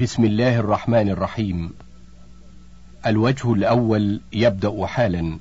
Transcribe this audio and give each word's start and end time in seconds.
بسم 0.00 0.24
الله 0.24 0.58
الرحمن 0.58 1.08
الرحيم. 1.08 1.70
الوجه 3.06 3.52
الأول 3.52 4.20
يبدأ 4.32 4.86
حالا. 4.86 5.38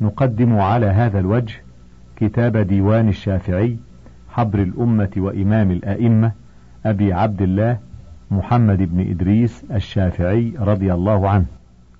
نقدم 0.00 0.58
على 0.58 0.86
هذا 0.86 1.18
الوجه 1.18 1.54
كتاب 2.16 2.56
ديوان 2.56 3.08
الشافعي 3.08 3.76
حبر 4.30 4.58
الأمة 4.62 5.10
وإمام 5.16 5.70
الأئمة 5.70 6.32
أبي 6.86 7.12
عبد 7.12 7.42
الله 7.42 7.78
محمد 8.30 8.78
بن 8.78 9.10
إدريس 9.10 9.64
الشافعي 9.70 10.52
رضي 10.58 10.94
الله 10.94 11.28
عنه 11.28 11.46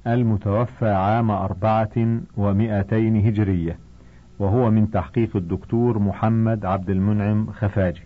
المتوفى 0.07 0.89
عام 0.91 1.31
أربعة 1.31 2.21
ومائتين 2.37 3.27
هجرية 3.27 3.79
وهو 4.39 4.71
من 4.71 4.91
تحقيق 4.91 5.37
الدكتور 5.37 5.99
محمد 5.99 6.65
عبد 6.65 6.91
المنعم 6.91 7.47
خفاجي 7.53 8.03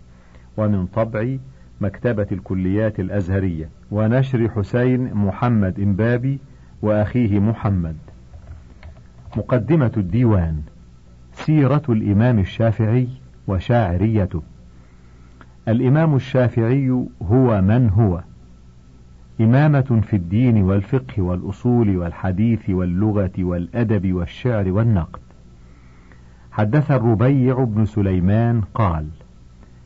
ومن 0.57 0.85
طبع 0.85 1.37
مكتبة 1.81 2.27
الكليات 2.31 2.99
الأزهرية 2.99 3.69
ونشر 3.91 4.49
حسين 4.49 5.13
محمد 5.13 5.79
إمبابي 5.79 6.39
وأخيه 6.81 7.39
محمد. 7.39 7.95
مقدمة 9.37 9.91
الديوان 9.97 10.61
سيرة 11.33 11.83
الإمام 11.89 12.39
الشافعي 12.39 13.07
وشاعريته. 13.47 14.43
الإمام 15.67 16.15
الشافعي 16.15 17.05
هو 17.21 17.61
من 17.61 17.89
هو؟ 17.89 18.23
إمامة 19.41 20.01
في 20.07 20.15
الدين 20.15 20.63
والفقه 20.63 21.21
والأصول 21.21 21.97
والحديث 21.97 22.69
واللغة 22.69 23.31
والأدب 23.39 24.13
والشعر 24.13 24.71
والنقد. 24.71 25.19
حدث 26.51 26.91
الربيع 26.91 27.63
بن 27.63 27.85
سليمان 27.85 28.61
قال 28.61 29.07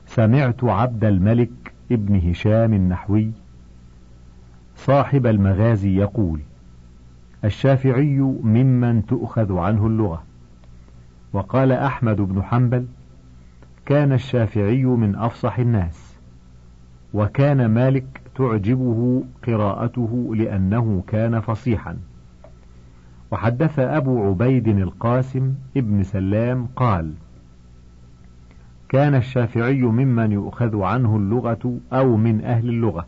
سمعت 0.06 0.64
عبد 0.64 1.06
الملك 1.06 1.71
ابن 1.92 2.30
هشام 2.30 2.74
النحوي 2.74 3.32
صاحب 4.76 5.26
المغازي 5.28 5.96
يقول 5.96 6.40
الشافعي 7.46 8.20
ممن 8.44 9.06
تؤخذ 9.06 9.58
عنه 9.58 9.88
اللغة. 9.88 10.24
وقال 11.34 11.72
أحمد 11.72 12.22
بن 12.22 12.44
حنبل 12.44 12.86
كان 13.86 14.14
الشافعي 14.14 14.86
من 14.86 15.16
أفصح 15.16 15.60
الناس 15.60 16.18
وكان 17.14 17.66
مالك 17.66 18.22
تعجبه 18.36 19.24
قراءته 19.48 20.36
لأنه 20.36 21.04
كان 21.08 21.40
فصيحا. 21.40 21.98
وحدث 23.32 23.80
أبو 23.80 24.30
عبيد 24.30 24.68
القاسم 24.68 25.54
ابن 25.78 26.04
سلام 26.04 26.68
قال 26.76 27.14
كان 28.92 29.16
الشافعي 29.16 29.82
ممن 29.82 30.32
يؤخذ 30.32 30.82
عنه 30.82 31.18
اللغة 31.18 31.80
أو 31.94 32.18
من 32.18 32.44
أهل 32.44 32.70
اللغة. 32.70 33.08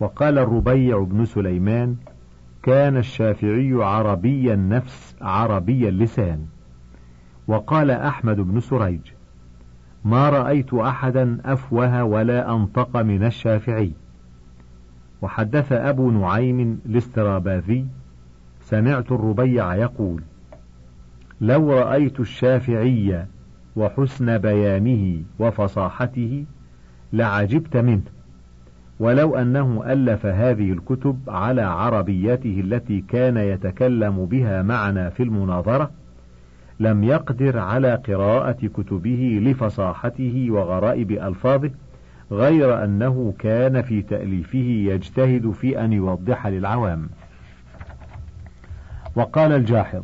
وقال 0.00 0.38
الربيع 0.38 1.02
بن 1.02 1.24
سليمان 1.24 1.96
كان 2.62 2.96
الشافعي 2.96 3.72
عربي 3.72 4.54
النفس 4.54 5.16
عربي 5.20 5.88
اللسان. 5.88 6.46
وقال 7.46 7.90
أحمد 7.90 8.36
بن 8.40 8.60
سريج 8.60 9.00
ما 10.04 10.30
رأيت 10.30 10.74
أحدا 10.74 11.38
أفوه 11.44 12.04
ولا 12.04 12.54
أنطق 12.54 12.96
من 12.96 13.24
الشافعي. 13.24 13.92
وحدث 15.22 15.72
أبو 15.72 16.10
نعيم 16.10 16.80
الاستراباذي 16.86 17.86
سمعت 18.60 19.12
الربيع 19.12 19.74
يقول 19.74 20.22
لو 21.40 21.72
رأيت 21.72 22.20
الشافعي 22.20 23.26
وحسن 23.76 24.38
بيانه 24.38 25.22
وفصاحته 25.38 26.44
لعجبت 27.12 27.76
منه 27.76 28.02
ولو 29.00 29.36
أنه 29.36 29.82
ألف 29.86 30.26
هذه 30.26 30.72
الكتب 30.72 31.18
على 31.28 31.62
عربيته 31.62 32.60
التي 32.64 33.00
كان 33.00 33.36
يتكلم 33.36 34.26
بها 34.26 34.62
معنا 34.62 35.10
في 35.10 35.22
المناظرة 35.22 35.90
لم 36.80 37.04
يقدر 37.04 37.58
على 37.58 37.94
قراءة 37.94 38.66
كتبه 38.66 39.40
لفصاحته 39.42 40.46
وغرائب 40.50 41.10
ألفاظه 41.10 41.70
غير 42.32 42.84
أنه 42.84 43.34
كان 43.38 43.82
في 43.82 44.02
تأليفه 44.02 44.58
يجتهد 44.58 45.50
في 45.50 45.84
أن 45.84 45.92
يوضح 45.92 46.46
للعوام. 46.46 47.08
وقال 49.16 49.52
الجاحظ: 49.52 50.02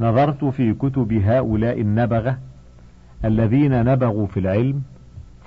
نظرت 0.00 0.44
في 0.44 0.74
كتب 0.74 1.12
هؤلاء 1.12 1.80
النبغة 1.80 2.38
الذين 3.24 3.84
نبغوا 3.84 4.26
في 4.26 4.40
العلم 4.40 4.82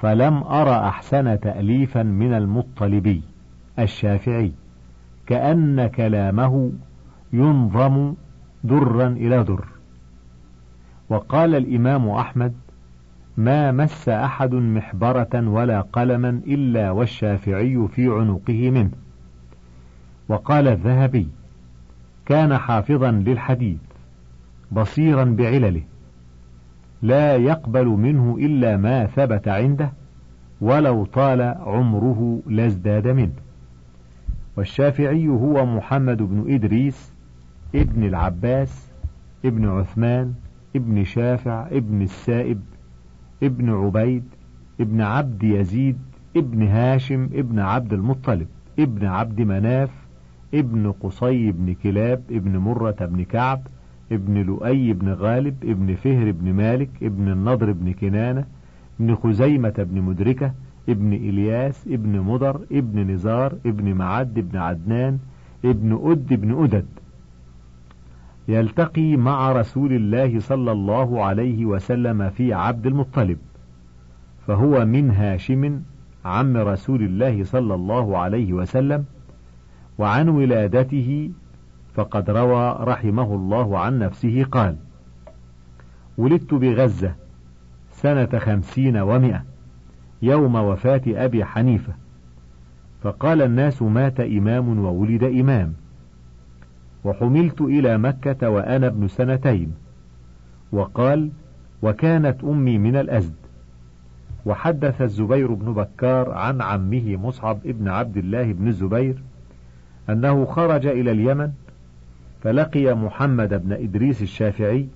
فلم 0.01 0.43
أرى 0.43 0.88
أحسن 0.88 1.39
تأليفا 1.39 2.03
من 2.03 2.33
المطلبي 2.33 3.21
الشافعي 3.79 4.51
كأن 5.27 5.88
كلامه 5.88 6.71
ينظم 7.33 8.13
درا 8.63 9.07
إلى 9.07 9.43
در. 9.43 9.65
وقال 11.09 11.55
الإمام 11.55 12.09
أحمد 12.09 12.53
ما 13.38 13.71
مس 13.71 14.09
أحد 14.09 14.53
محبرة 14.53 15.49
ولا 15.49 15.81
قلما 15.81 16.29
إلا 16.47 16.91
والشافعي 16.91 17.88
في 17.88 18.07
عنقه 18.07 18.69
منه 18.69 18.91
وقال 20.29 20.67
الذهبي 20.67 21.27
كان 22.25 22.57
حافظا 22.57 23.11
للحديث 23.11 23.77
بصيرا 24.71 25.23
بعلله 25.23 25.83
لا 27.01 27.35
يقبل 27.35 27.85
منه 27.85 28.37
إلا 28.39 28.77
ما 28.77 29.05
ثبت 29.05 29.47
عنده 29.47 29.91
ولو 30.61 31.05
طال 31.05 31.41
عمره 31.41 32.41
لازداد 32.47 33.07
منه. 33.07 33.33
والشافعي 34.57 35.27
هو 35.27 35.65
محمد 35.65 36.17
بن 36.17 36.53
إدريس 36.53 37.13
ابن 37.75 38.03
العباس 38.03 38.91
ابن 39.45 39.67
عثمان 39.67 40.33
ابن 40.75 41.03
شافع 41.03 41.67
ابن 41.67 42.01
السائب 42.01 42.61
ابن 43.43 43.69
عبيد 43.69 44.23
ابن 44.81 45.01
عبد 45.01 45.43
يزيد 45.43 45.97
ابن 46.37 46.67
هاشم 46.67 47.23
ابن 47.33 47.59
عبد 47.59 47.93
المطلب 47.93 48.47
ابن 48.79 49.05
عبد 49.05 49.41
مناف 49.41 49.89
ابن 50.53 50.91
قصي 50.91 51.51
بن 51.51 51.73
كلاب 51.73 52.23
ابن 52.31 52.57
مرة 52.57 52.95
بن 53.01 53.23
كعب 53.23 53.67
ابن 54.12 54.38
لؤي 54.38 54.94
بن 54.94 55.13
غالب 55.13 55.56
ابن 55.63 55.95
فهر 55.95 56.31
بن 56.31 56.53
مالك 56.53 56.90
ابن 57.03 57.31
النضر 57.31 57.72
بن 57.72 57.94
كنانة 57.94 58.45
ابن 59.00 59.16
خزيمة 59.16 59.73
بن 59.78 60.01
مدركة 60.01 60.53
ابن 60.90 61.13
إلياس 61.13 61.88
ابن 61.88 62.19
مضر 62.19 62.62
ابن 62.72 63.12
نزار 63.12 63.53
ابن 63.66 63.94
معد 63.94 64.38
ابن 64.38 64.57
عدنان 64.57 65.19
ابن 65.66 66.00
أد 66.12 66.41
بن 66.41 66.63
أدد. 66.63 66.85
يلتقي 68.47 69.18
مع 69.18 69.51
رسول 69.51 69.94
الله 69.94 70.39
صلى 70.39 70.72
الله 70.72 71.24
عليه 71.24 71.66
وسلم 71.66 72.29
في 72.29 72.53
عبد 72.53 72.88
المطلب 72.88 73.38
فهو 74.47 74.85
من 74.85 75.12
هاشم 75.12 75.81
عم 76.25 76.57
رسول 76.57 77.03
الله 77.03 77.44
صلى 77.44 77.75
الله 77.75 78.18
عليه 78.18 78.53
وسلم 78.53 79.06
وعن 79.97 80.29
ولادته 80.29 81.31
فقد 81.97 82.29
روى 82.29 82.77
رحمه 82.79 83.35
الله 83.35 83.79
عن 83.79 83.99
نفسه 83.99 84.43
قال 84.43 84.75
ولدت 86.17 86.53
بغزة 86.53 87.15
سنة 87.91 88.39
خمسين 88.39 88.97
ومائة 88.97 89.43
يوم 90.21 90.55
وفاة 90.55 91.01
أبي 91.07 91.45
حنيفة 91.45 91.93
فقال 93.01 93.41
الناس 93.41 93.81
مات 93.81 94.19
إمام 94.19 94.79
وولد 94.79 95.23
إمام 95.23 95.73
وحملت 97.03 97.61
إلى 97.61 97.97
مكة 97.97 98.49
وأنا 98.49 98.87
ابن 98.87 99.07
سنتين 99.07 99.73
وقال 100.71 101.29
وكانت 101.81 102.43
أمي 102.43 102.77
من 102.77 102.95
الأزد. 102.95 103.35
وحدث 104.45 105.01
الزبير 105.01 105.53
بن 105.53 105.73
بكار 105.73 106.31
عن 106.31 106.61
عمه 106.61 107.15
مصعب 107.15 107.59
ابن 107.65 107.87
عبد 107.87 108.17
الله 108.17 108.53
بن 108.53 108.67
الزبير 108.67 109.23
أنه 110.09 110.45
خرج 110.45 110.85
إلى 110.85 111.11
اليمن 111.11 111.51
فلقي 112.44 112.95
محمد 112.95 113.54
بن 113.63 113.74
إدريس 113.74 114.22
الشافعي 114.22 114.88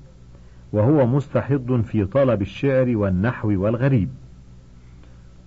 وهو 0.74 1.08
مستحض 1.08 1.82
في 1.82 2.06
طلب 2.06 2.42
الشعر 2.42 2.98
والنحو 2.98 3.64
والغريب. 3.64 4.10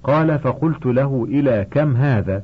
قال 0.02 0.38
فقلت 0.38 0.87
له 0.87 1.26
إلى 1.29 1.67
كم 1.70 1.96
هذا؟ 1.96 2.43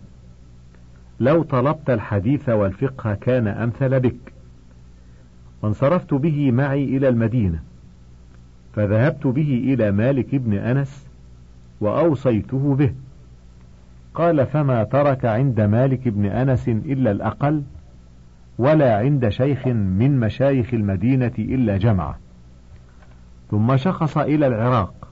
لو 1.21 1.43
طلبت 1.43 1.91
الحديث 1.91 2.49
والفقه 2.49 3.15
كان 3.15 3.49
أمثل 3.49 4.01
بك. 4.01 4.33
وانصرفت 5.63 6.15
به 6.15 6.53
معي 6.53 6.85
إلى 6.85 7.09
المدينة. 7.09 7.63
فذهبت 8.75 9.27
به 9.27 9.75
إلى 9.75 9.91
مالك 9.91 10.35
بن 10.35 10.55
أنس 10.55 11.07
وأوصيته 11.81 12.75
به. 12.75 12.95
قال 14.15 14.47
فما 14.47 14.85
ترك 14.85 15.25
عند 15.25 15.61
مالك 15.61 16.09
بن 16.09 16.27
أنس 16.27 16.69
إلا 16.69 17.11
الأقل؟ 17.11 17.63
ولا 18.61 18.99
عند 18.99 19.29
شيخ 19.29 19.67
من 19.67 20.21
مشايخ 20.21 20.75
المدينة 20.75 21.33
إلا 21.39 21.77
جمعة 21.77 22.19
ثم 23.51 23.77
شخص 23.77 24.19
إلى 24.19 24.47
العراق 24.47 25.09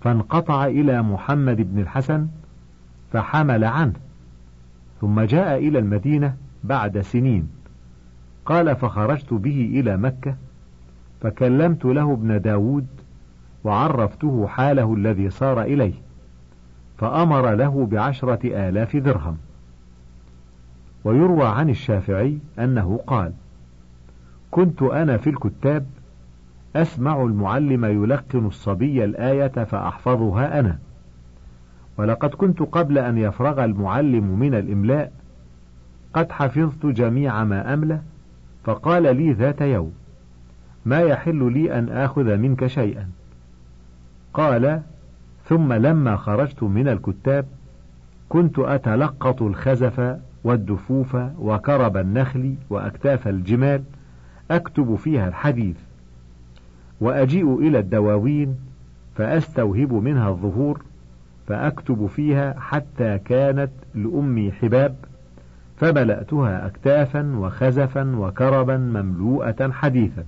فانقطع 0.00 0.66
إلى 0.66 1.02
محمد 1.02 1.56
بن 1.74 1.78
الحسن 1.78 2.28
فحمل 3.12 3.64
عنه 3.64 3.92
ثم 5.00 5.20
جاء 5.20 5.58
إلى 5.58 5.78
المدينة 5.78 6.36
بعد 6.64 7.00
سنين. 7.00 7.48
قال 8.46 8.76
فخرجت 8.76 9.34
به 9.34 9.70
إلى 9.74 9.96
مكة 9.96 10.34
فكلمت 11.20 11.84
له 11.84 12.12
ابن 12.12 12.40
داود 12.40 12.86
وعرفته 13.64 14.46
حاله 14.46 14.94
الذي 14.94 15.30
صار 15.30 15.62
إليه 15.62 15.94
فأمر 16.98 17.54
له 17.54 17.86
بعشرة 17.86 18.68
آلاف 18.68 18.96
درهم. 18.96 19.36
ويروى 21.04 21.44
عن 21.44 21.70
الشافعي 21.70 22.38
أنه 22.58 23.00
قال 23.06 23.32
كنت 24.50 24.82
أنا 24.82 25.16
في 25.16 25.30
الكتاب 25.30 25.86
أسمع 26.76 27.22
المعلم 27.22 27.84
يلقن 27.84 28.46
الصبي 28.46 29.04
الآية 29.04 29.64
فأحفظها 29.64 30.60
أنا 30.60 30.78
ولقد 31.96 32.30
كنت 32.30 32.62
قبل 32.62 32.98
أن 32.98 33.18
يفرغ 33.18 33.64
المعلم 33.64 34.38
من 34.38 34.54
الإملاء 34.54 35.12
قد 36.14 36.32
حفظت 36.32 36.86
جميع 36.86 37.44
ما 37.44 37.74
أملى 37.74 38.00
فقال 38.64 39.16
لي 39.16 39.32
ذات 39.32 39.60
يوم 39.60 39.92
ما 40.84 41.00
يحل 41.00 41.52
لي 41.52 41.78
أن 41.78 41.88
آخذ 41.88 42.36
منك 42.36 42.66
شيئا؟ 42.66 43.10
قال 44.34 44.82
ثم 45.44 45.72
لما 45.72 46.16
خرجت 46.16 46.62
من 46.62 46.88
الكتاب 46.88 47.46
كنت 48.28 48.58
أتلقط 48.58 49.42
الخزف 49.42 50.18
والدفوف 50.44 51.16
وكرب 51.38 51.96
النخل 51.96 52.54
وأكتاف 52.70 53.28
الجمال 53.28 53.82
أكتب 54.50 54.96
فيها 54.96 55.28
الحديث. 55.28 55.76
وأجيء 57.00 57.58
إلى 57.58 57.78
الدواوين 57.78 58.56
فأستوهب 59.16 59.92
منها 59.92 60.28
الظهور 60.28 60.82
فأكتب 61.48 62.06
فيها 62.06 62.54
حتى 62.60 63.18
كانت 63.18 63.70
لأمي 63.94 64.52
حباب 64.52 64.96
فملأتها 65.76 66.66
أكتافا 66.66 67.36
وخزفا 67.36 68.16
وكربا 68.16 68.76
مملوءة 68.76 69.70
حديثا. 69.70 70.24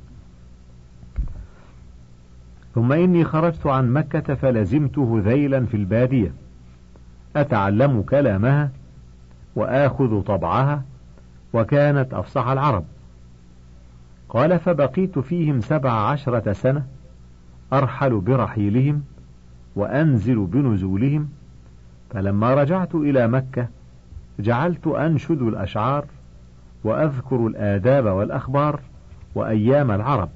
ثم 2.75 2.93
إني 2.93 3.25
خرجت 3.25 3.67
عن 3.67 3.93
مكة 3.93 4.35
فلزمت 4.35 4.99
هذيلا 4.99 5.67
في 5.67 5.77
البادية. 5.77 6.33
أتعلم 7.37 8.03
كلامها 8.03 8.71
وآخذ 9.57 10.23
طبعها 10.23 10.83
وكانت 11.53 12.15
أفصح 12.15 12.47
العرب. 12.47 12.85
قال 14.29 14.59
فبقيت 14.59 15.19
فيهم 15.19 15.61
سبع 15.61 15.93
عشرة 15.93 16.53
سنة 16.53 16.87
أرحل 17.73 18.21
برحيلهم 18.21 19.03
وأنزل 19.77 20.47
بنزولهم 20.47 21.29
فلما 22.11 22.55
رجعت 22.55 22.95
إلى 22.95 23.29
مكة 23.29 23.69
جعلت 24.39 24.87
أنشد 24.87 25.43
الأشعار 25.43 26.05
وأذكر 26.85 27.47
الآداب 27.47 28.05
والأخبار 28.05 28.81
وأيام 29.35 29.91
العرب. 29.91 30.29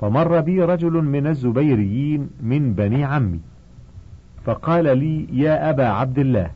فمر 0.00 0.40
بي 0.40 0.62
رجل 0.62 0.92
من 0.92 1.26
الزبيريين 1.26 2.30
من 2.40 2.74
بني 2.74 3.04
عمي 3.04 3.40
فقال 4.44 4.98
لي 4.98 5.26
يا 5.32 5.70
أبا 5.70 5.86
عبد 5.86 6.18
الله 6.18 6.50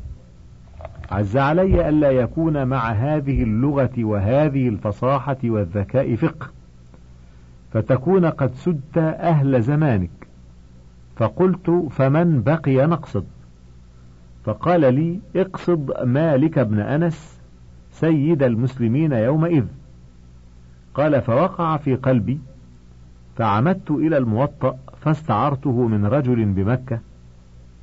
عز 1.10 1.36
علي 1.36 1.88
ألا 1.88 2.10
يكون 2.10 2.66
مع 2.66 2.90
هذه 2.90 3.42
اللغة 3.42 3.92
وهذه 3.98 4.68
الفصاحة 4.68 5.36
والذكاء 5.44 6.14
فقه. 6.14 6.46
فتكون 7.72 8.24
قد 8.26 8.54
سدت 8.54 8.98
أهل 8.98 9.62
زمانك. 9.62 10.10
فقلت 11.16 11.88
فمن 11.90 12.42
بقي 12.42 12.86
نقصد. 12.86 13.24
فقال 14.44 14.94
لي 14.94 15.20
اقصد 15.36 16.04
مالك 16.04 16.58
بن 16.58 16.80
أنس 16.80 17.40
سيد 17.90 18.42
المسلمين 18.42 19.12
يومئذ. 19.12 19.64
قال 20.94 21.22
فوقع 21.22 21.76
في 21.76 21.94
قلبي. 21.94 22.38
فعمدت 23.36 23.90
إلى 23.90 24.18
الموطأ 24.18 24.78
فاستعرته 25.00 25.86
من 25.86 26.06
رجل 26.06 26.44
بمكة. 26.44 27.00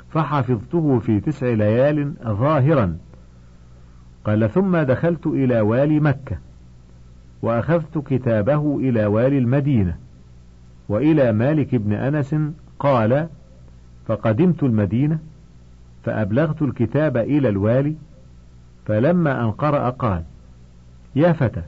فحفظته 0.09 0.99
في 0.99 1.19
تسع 1.19 1.47
ليال 1.47 2.13
ظاهرا. 2.23 2.97
قال 4.25 4.49
ثم 4.49 4.77
دخلت 4.77 5.27
إلى 5.27 5.61
والي 5.61 5.99
مكة 5.99 6.37
وأخذت 7.41 7.97
كتابه 7.97 8.77
إلى 8.79 9.05
والي 9.05 9.37
المدينة 9.37 9.97
وإلى 10.89 11.31
مالك 11.31 11.75
بن 11.75 11.93
أنس 11.93 12.35
قال 12.79 13.27
فقدمت 14.05 14.63
المدينة 14.63 15.19
فأبلغت 16.03 16.61
الكتاب 16.61 17.17
إلى 17.17 17.49
الوالي 17.49 17.95
فلما 18.85 19.43
أن 19.43 19.51
قرأ 19.51 19.89
قال 19.89 20.23
يا 21.15 21.31
فتى 21.31 21.61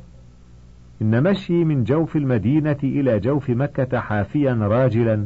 إن 1.02 1.24
مشي 1.24 1.66
من 1.66 1.84
جوف 1.84 2.16
المدينة 2.16 2.78
إلى 2.84 3.20
جوف 3.20 3.50
مكة 3.50 4.00
حافيا 4.00 4.54
راجلا 4.54 5.26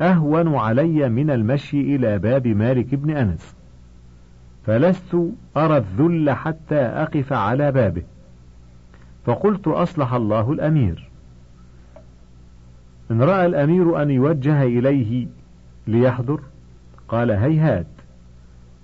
أهون 0.00 0.54
علي 0.54 1.08
من 1.08 1.30
المشي 1.30 1.80
إلى 1.80 2.18
باب 2.18 2.46
مالك 2.46 2.94
بن 2.94 3.10
أنس. 3.10 3.54
فلست 4.66 5.16
أرى 5.56 5.76
الذل 5.76 6.30
حتى 6.30 6.80
أقف 6.80 7.32
على 7.32 7.72
بابه. 7.72 8.02
فقلت 9.26 9.68
أصلح 9.68 10.12
الله 10.12 10.52
الأمير. 10.52 11.08
إن 13.10 13.22
رأى 13.22 13.46
الأمير 13.46 14.02
أن 14.02 14.10
يوجه 14.10 14.62
إليه 14.62 15.26
ليحضر 15.86 16.40
قال 17.08 17.30
هيهات 17.30 17.86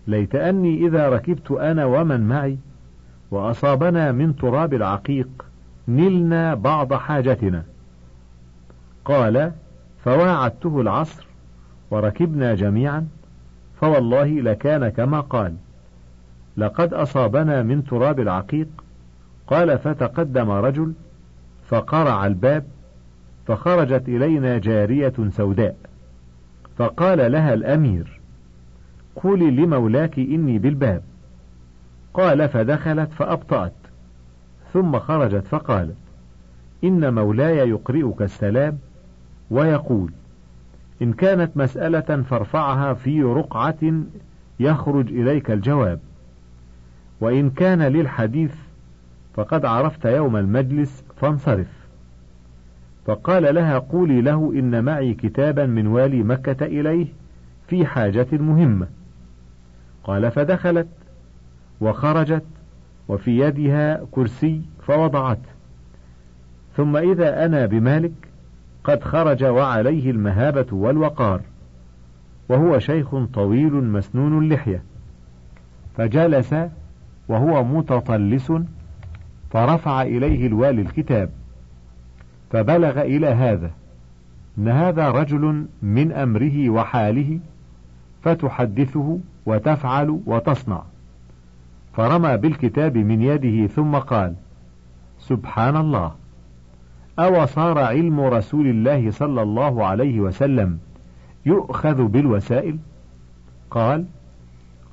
ليت 0.07 0.35
أني 0.35 0.87
إذا 0.87 1.09
ركبت 1.09 1.51
أنا 1.51 1.85
ومن 1.85 2.21
معي 2.21 2.59
وأصابنا 3.31 4.13
من 4.13 4.37
تراب 4.37 4.75
العقيق 4.75 5.29
نلنا 5.89 6.55
بعض 6.55 6.95
حاجتنا. 6.95 7.65
قال 9.05 9.53
فواعدته 10.05 10.81
العصر 10.81 11.27
وركبنا 11.91 12.55
جميعا 12.55 13.07
فوالله 13.81 14.27
لكان 14.27 14.89
كما 14.89 15.21
قال. 15.21 15.55
لقد 16.57 16.95
أصابنا 16.95 17.63
من 17.63 17.85
تراب 17.85 18.21
العقيق. 18.21 18.69
قال 19.47 19.79
فتقدم 19.79 20.51
رجل 20.51 20.93
فقرع 21.67 22.27
الباب 22.27 22.65
فخرجت 23.47 24.09
إلينا 24.09 24.59
جارية 24.59 25.13
سوداء. 25.31 25.77
فقال 26.77 27.33
لها 27.33 27.55
الأمير 27.55 28.21
قولي 29.17 29.51
لمولاك 29.51 30.19
إني 30.19 30.59
بالباب. 30.59 31.03
قال 32.15 32.49
فدخلت 32.49 33.13
فأبطأت. 33.13 33.73
ثم 34.73 34.99
خرجت 34.99 35.47
فقالت 35.47 35.97
إن 36.85 37.15
مولاي 37.15 37.69
يقرئك 37.69 38.23
السلام 38.23 38.79
ويقول 39.51 40.13
إن 41.03 41.13
كانت 41.13 41.57
مسألة 41.57 42.23
فارفعها 42.23 42.95
في 42.95 43.23
رقعة 43.23 44.03
يخرج 44.61 45.09
إليك 45.09 45.51
الجواب. 45.51 46.01
وإن 47.25 47.51
كان 47.51 47.83
للحديث 47.83 48.55
فقد 49.35 49.65
عرفت 49.65 50.05
يوم 50.05 50.37
المجلس 50.37 51.05
فانصرف. 51.17 51.67
فقال 53.07 53.55
لها 53.55 53.79
قولي 53.79 54.21
له 54.21 54.53
إن 54.55 54.85
معي 54.85 55.15
كتابا 55.15 55.67
من 55.67 55.87
والي 55.87 56.23
مكة 56.23 56.67
إليه 56.67 57.07
في 57.69 57.87
حاجة 57.87 58.27
مهمة. 58.33 58.87
قال 60.05 60.31
فدخلت 60.31 60.89
وخرجت 61.81 62.45
وفي 63.09 63.39
يدها 63.39 64.01
كرسي 64.11 64.63
فوضعته. 64.87 65.51
ثم 66.77 66.97
إذا 66.97 67.45
أنا 67.45 67.67
بمالك 67.67 68.29
قد 68.85 69.03
خرج 69.03 69.45
وعليه 69.45 70.11
المهابة 70.11 70.67
والوقار 70.73 71.41
وهو 72.49 72.79
شيخ 72.79 73.17
طويل 73.35 73.75
مسنون 73.75 74.45
اللحية. 74.45 74.83
فجلس 75.97 76.55
وهو 77.29 77.65
متطلس 77.65 78.53
فرفع 79.51 80.03
إليه 80.03 80.47
الوالي 80.47 80.83
الكتاب 80.83 81.31
فبلغ 82.51 83.01
إلى 83.01 83.27
هذا 83.27 83.71
إن 84.59 84.69
هذا 84.69 85.11
رجل 85.11 85.67
من 85.83 86.13
أمره 86.13 86.71
وحاله 86.71 87.39
فتحدثه 88.23 89.19
وتفعل 89.47 90.21
وتصنع. 90.27 90.83
فرمى 91.97 92.37
بالكتاب 92.37 92.99
من 92.99 93.23
يده 93.23 93.67
ثم 93.67 93.97
قال 93.97 94.35
سبحان 95.19 95.77
الله. 95.77 96.13
أو 97.19 97.47
صار 97.47 97.79
علم 97.79 98.21
رسول 98.21 98.67
الله 98.67 99.11
صلى 99.11 99.43
الله 99.43 99.87
عليه 99.87 100.21
وسلم 100.21 100.79
يؤخذ 101.47 102.05
بالوسائل؟ 102.05 102.79
قال 103.71 104.05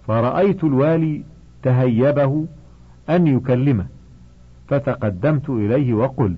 فرأيت 0.07 0.63
الوالي 0.63 1.23
تهيبه 1.63 2.45
أن 3.09 3.27
يكلمه. 3.27 3.85
فتقدمت 4.67 5.49
إليه 5.49 5.93
وقلت 5.93 6.37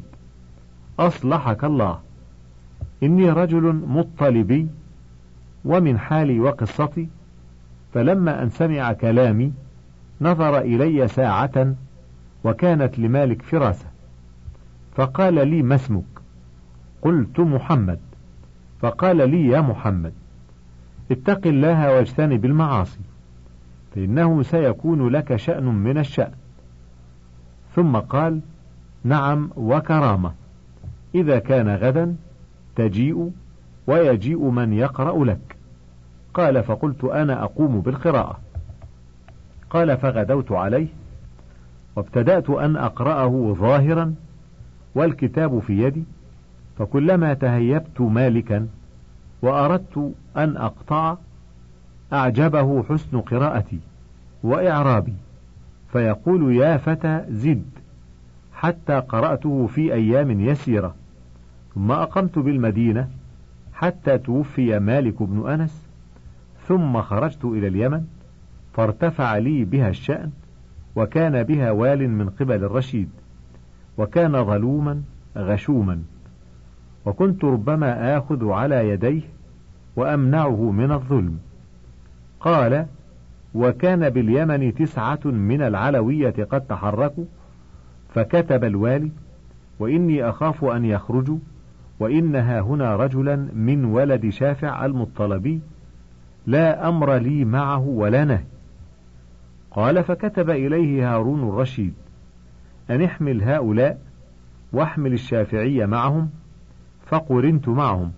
أصلحك 1.00 1.64
الله. 1.64 2.00
إني 3.04 3.30
رجل 3.30 3.74
مطلبي 3.88 4.68
ومن 5.66 6.00
حالي 6.00 6.40
وقصتي. 6.40 7.10
فلما 7.94 8.44
أن 8.44 8.50
سمع 8.50 8.94
كلامي 8.94 9.54
نظر 10.22 10.58
إلي 10.58 11.08
ساعة 11.08 11.76
وكانت 12.44 13.00
لمالك 13.00 13.42
فراسة. 13.42 13.86
فقال 14.96 15.48
لي 15.48 15.62
ما 15.62 15.76
اسمك؟ 15.76 16.04
قلت 17.02 17.40
محمد. 17.40 18.00
فقال 18.82 19.30
لي 19.30 19.48
يا 19.48 19.62
محمد 19.62 20.14
اتق 21.12 21.48
الله 21.48 21.96
واجتنب 21.96 22.46
المعاصي. 22.46 23.00
فإنه 23.96 24.44
سيكون 24.44 25.08
لك 25.08 25.36
شأن 25.36 25.64
من 25.66 25.98
الشأن. 25.98 26.32
ثم 27.76 27.98
قال 27.98 28.40
نعم 29.04 29.50
وكرامة. 29.56 30.34
إذا 31.16 31.40
كان 31.40 31.76
غدا 31.76 32.16
تجيء 32.76 33.32
ويجيء 33.88 34.50
من 34.50 34.74
يقرأ 34.74 35.26
لك. 35.26 35.56
قال 36.34 36.64
فقلت 36.64 37.04
أنا 37.04 37.44
أقوم 37.44 37.82
بالقراءة. 37.82 38.40
قال 39.70 39.98
فغدوت 39.98 40.52
عليه. 40.52 40.88
وابتدأت 41.96 42.50
أن 42.50 42.78
أقرأه 42.78 43.56
ظاهرا 43.60 44.16
والكتاب 44.96 45.60
في 45.60 45.84
يدي. 45.84 46.04
فكلما 46.78 47.34
تهيبت 47.34 48.02
مالكا 48.02 48.68
وأردت 49.42 50.14
أن 50.38 50.58
أقطع 50.58 51.18
أعجبه 52.14 52.84
حسن 52.84 53.22
قراءتي 53.22 53.80
وإعرابي. 54.44 55.14
فيقول 55.92 56.56
يا 56.56 56.78
فتى 56.78 57.26
زد 57.30 57.66
حتى 58.54 59.00
قرأته 59.00 59.68
في 59.68 59.94
أيام 59.94 60.42
يسيرة. 60.42 60.96
ثم 61.76 61.92
أقمت 61.92 62.40
بالمدينة 62.40 63.10
حتى 63.74 64.18
توفي 64.18 64.80
مالك 64.80 65.24
بن 65.24 65.50
أنس 65.50 65.88
ثم 66.68 67.02
خرجت 67.02 67.46
إلى 67.46 67.68
اليمن 67.68 68.06
فارتفع 68.74 69.38
لي 69.38 69.66
بها 69.66 69.90
الشأن 69.90 70.32
وكان 70.96 71.44
بها 71.44 71.72
وال 71.72 72.10
من 72.10 72.30
قبل 72.30 72.64
الرشيد 72.64 73.10
وكان 73.98 74.46
ظلوما 74.46 75.02
غشوما. 75.38 76.04
وكنت 77.06 77.44
ربما 77.44 78.18
آخذ 78.18 78.50
على 78.50 78.90
يديه 78.90 79.22
وأمنعه 79.96 80.72
من 80.72 80.92
الظلم. 80.92 81.40
قال 82.44 82.86
وكان 83.56 84.10
باليمن 84.10 84.74
تسعة 84.74 85.20
من 85.26 85.62
العلوية 85.62 86.48
قد 86.52 86.62
تحركوا 86.62 87.26
فكتب 88.14 88.64
الوالي 88.64 89.12
وإني 89.80 90.30
أخاف 90.30 90.66
أن 90.66 90.86
يخرجوا 90.86 91.38
وإنها 92.00 92.60
هنا 92.60 92.96
رجلا 92.96 93.36
من 93.54 93.86
ولد 93.86 94.30
شافع 94.30 94.86
المطلبي 94.86 95.60
لا 96.48 96.88
أمر 96.90 97.16
لي 97.16 97.46
معه 97.46 97.80
ولا 97.80 98.26
نهي. 98.26 98.44
قال 99.72 100.04
فكتب 100.04 100.50
إليه 100.50 101.16
هارون 101.16 101.50
الرشيد 101.50 101.94
أن 102.90 103.02
احمل 103.02 103.44
هؤلاء 103.44 104.02
واحمل 104.74 105.14
الشافعي 105.14 105.86
معهم 105.86 106.30
فقرنت 107.06 107.70
معهم. 107.70 108.12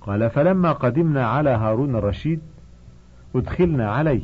قال 0.00 0.30
فلما 0.30 0.72
قدمنا 0.72 1.26
على 1.26 1.50
هارون 1.50 1.96
الرشيد 1.96 2.40
أدخلنا 3.34 3.90
عليه 3.90 4.22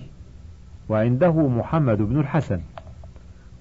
وعنده 0.89 1.49
محمد 1.49 1.99
بن 1.99 2.21
الحسن. 2.21 2.61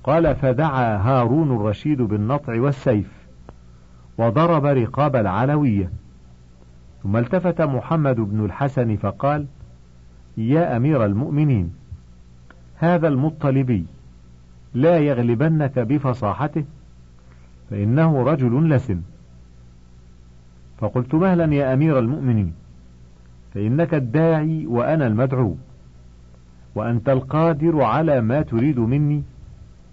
قال 0.04 0.36
فدعا 0.36 0.98
هارون 0.98 1.56
الرشيد 1.56 2.02
بالنطع 2.02 2.62
والسيف 2.62 3.12
وضرب 4.18 4.66
رقاب 4.66 5.16
العلوية. 5.16 5.90
ثم 7.04 7.18
التفت 7.18 7.62
محمد 7.62 8.16
بن 8.16 8.46
الحسن 8.46 8.96
فقال 8.96 9.46
يا 10.38 10.78
أمير 10.78 11.06
المؤمنين 11.06 11.74
هذا 12.76 13.08
المطلبي 13.08 13.86
لا 14.74 15.00
يغلبنك 15.00 15.80
بفصاحته 15.80 16.66
فإنه 17.70 18.24
رجل 18.24 18.70
لسن. 18.70 19.02
فقلت 20.78 21.16
مهلا 21.16 21.54
يا 21.54 21.74
أمير 21.74 22.00
المؤمنين. 22.00 22.54
فإنك 23.56 23.94
الداعي 23.94 24.66
وأنا 24.68 25.08
المدعو 25.08 25.56
وأنت 26.76 27.10
القادر 27.10 27.82
على 27.82 28.22
ما 28.22 28.42
تريد 28.42 28.80
مني 28.80 29.24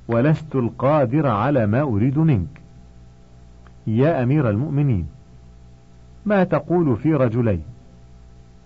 ولست 0.09 0.55
القادر 0.55 1.27
على 1.27 1.67
ما 1.67 1.81
أريد 1.83 2.19
منك. 2.19 2.61
يا 3.87 4.23
أمير 4.23 4.51
المؤمنين 4.51 5.07
ما 6.27 6.45
تقول 6.45 6.97
في 6.97 7.15
رجلين 7.15 7.63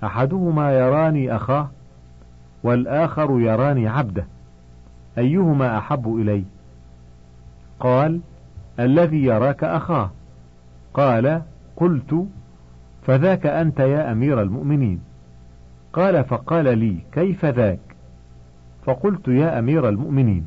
أحدهما 0.04 0.72
يراني 0.72 1.36
أخاه 1.36 1.70
والآخر 2.62 3.40
يراني 3.40 3.88
عبده. 3.88 4.26
أيهما 5.18 5.78
أحب 5.78 6.16
إلي؟ 6.16 6.44
قال 7.80 8.20
الذي 8.80 9.24
يراك 9.24 9.64
أخاه. 9.64 10.10
قال 10.94 11.42
قلت 11.76 12.26
فذاك 13.06 13.46
أنت 13.46 13.80
يا 13.80 14.12
أمير 14.12 14.42
المؤمنين. 14.42 15.00
قال 15.92 16.24
فقال 16.24 16.78
لي 16.78 16.98
كيف 17.12 17.44
ذاك؟ 17.44 17.80
فقلت 18.84 19.28
يا 19.28 19.58
أمير 19.58 19.88
المؤمنين 19.88 20.46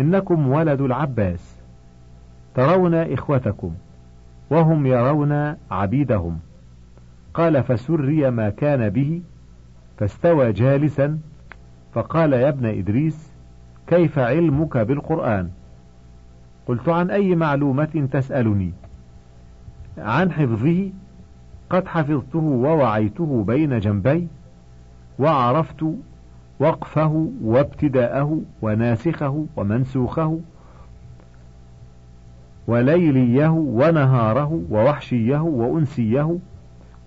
إنكم 0.00 0.48
ولد 0.48 0.80
العباس 0.80 1.60
ترون 2.54 2.94
إخوتكم 2.94 3.74
وهم 4.50 4.86
يرون 4.86 5.56
عبيدهم. 5.70 6.38
قال 7.34 7.62
فسري 7.62 8.30
ما 8.30 8.50
كان 8.50 8.88
به 8.88 9.22
فاستوى 9.98 10.52
جالسا 10.52 11.18
فقال 11.94 12.32
يا 12.32 12.48
ابن 12.48 12.66
إدريس 12.66 13.32
كيف 13.86 14.18
علمك 14.18 14.76
بالقرآن؟ 14.76 15.50
قلت 16.66 16.88
عن 16.88 17.10
أي 17.10 17.36
معلومة 17.36 18.08
تسألني؟ 18.12 18.72
عن 19.98 20.32
حفظه 20.32 20.90
قد 21.72 21.88
حفظته 21.88 22.38
ووعيته 22.38 23.44
بين 23.46 23.78
جنبي 23.78 24.28
وعرفت 25.18 25.84
وقفه 26.60 27.30
وابتداءه 27.42 28.40
وناسخه 28.62 29.46
ومنسوخه 29.56 30.40
وليليه 32.66 33.48
ونهاره 33.48 34.62
ووحشيه 34.70 35.38
وأنسيه 35.38 36.38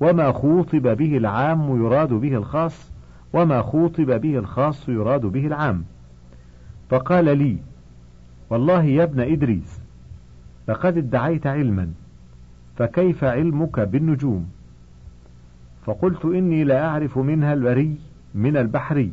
وما 0.02 0.32
خوطب 0.32 0.98
به 0.98 1.18
العام 1.18 1.86
يراد 1.86 2.14
به 2.14 2.36
الخاص 2.36 2.92
وما 3.34 3.62
خوطب 3.62 4.22
به 4.22 4.38
الخاص 4.38 4.90
يراد 4.90 5.22
به 5.22 5.48
العام. 5.48 5.84
فقال 6.90 7.38
لي 7.38 7.58
والله 8.50 8.84
يا 8.84 9.04
ابن 9.04 9.20
إدريس 9.20 9.80
لقد 10.68 10.98
ادعيت 10.98 11.48
علما 11.48 11.90
فكيف 12.78 13.24
علمك 13.24 13.80
بالنجوم؟ 13.80 14.55
فقلت 15.86 16.26
إني 16.26 16.64
لا 16.64 16.86
أعرف 16.86 17.18
منها 17.18 17.54
البري 17.54 17.98
من 18.36 18.58
البحري 18.58 19.12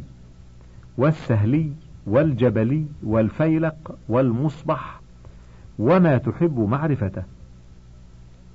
والسهلي 0.98 1.72
والجبلي 2.06 2.86
والفيلق 3.02 3.98
والمصبح 4.08 5.00
وما 5.78 6.18
تحب 6.18 6.58
معرفته. 6.58 7.22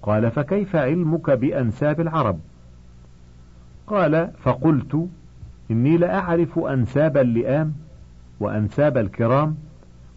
قال 0.01 0.31
فكيف 0.31 0.75
علمك 0.75 1.29
بأنساب 1.29 2.01
العرب؟ 2.01 2.39
قال 3.87 4.31
فقلت 4.43 5.07
إني 5.71 5.97
لأعرف 5.97 6.59
أنساب 6.59 7.17
اللئام 7.17 7.73
وأنساب 8.39 8.97
الكرام 8.97 9.55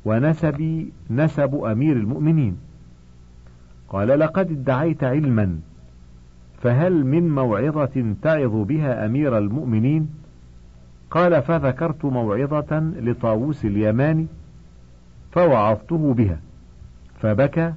ونسبي 0.05 0.93
نسب 1.11 1.55
أمير 1.55 1.97
المؤمنين. 1.97 2.57
قال 3.89 4.09
لقد 4.09 4.51
ادعيت 4.51 5.05
علما 5.05 5.61
فهل 6.63 7.07
من 7.07 7.35
موعظة 7.35 8.15
تعظ 8.23 8.55
بها 8.55 9.07
أمير 9.07 9.39
المؤمنين؟ 9.39 10.11
قال 11.11 11.43
فذكرت 11.43 12.05
موعظة 12.05 12.79
لطاووس 12.81 13.65
اليماني 13.65 14.27
فوعظته 15.33 16.15
بها 16.15 16.39
فبكى 17.21 17.73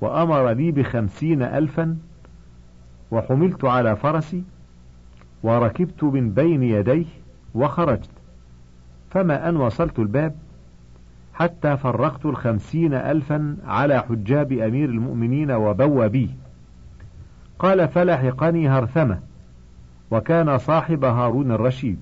وأمر 0.00 0.50
لي 0.50 0.72
بخمسين 0.72 1.42
ألفا 1.42 1.96
وحملت 3.10 3.64
على 3.64 3.96
فرسي 3.96 4.42
وركبت 5.42 6.04
من 6.04 6.30
بين 6.30 6.62
يديه 6.62 7.06
وخرجت 7.54 8.10
فما 9.10 9.48
أن 9.48 9.56
وصلت 9.56 9.98
الباب 9.98 10.34
حتى 11.34 11.76
فرقت 11.76 12.26
الخمسين 12.26 12.94
ألفا 12.94 13.56
على 13.66 14.02
حجاب 14.02 14.52
أمير 14.52 14.88
المؤمنين 14.88 15.50
وبوابيه 15.50 16.28
قال 17.60 17.88
فلحقني 17.88 18.68
هرثمة 18.68 19.18
وكان 20.10 20.58
صاحب 20.58 21.04
هارون 21.04 21.52
الرشيد. 21.52 21.98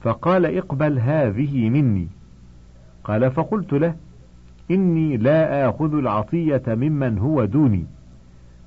فقال 0.00 0.56
اقبل 0.56 0.98
هذه 0.98 1.70
مني. 1.70 2.08
قال 3.04 3.30
فقلت 3.30 3.72
له 3.72 3.94
إني 4.70 5.16
لا 5.16 5.68
آخذ 5.68 5.94
العطية 5.94 6.62
ممن 6.68 7.18
هو 7.18 7.44
دوني 7.44 7.86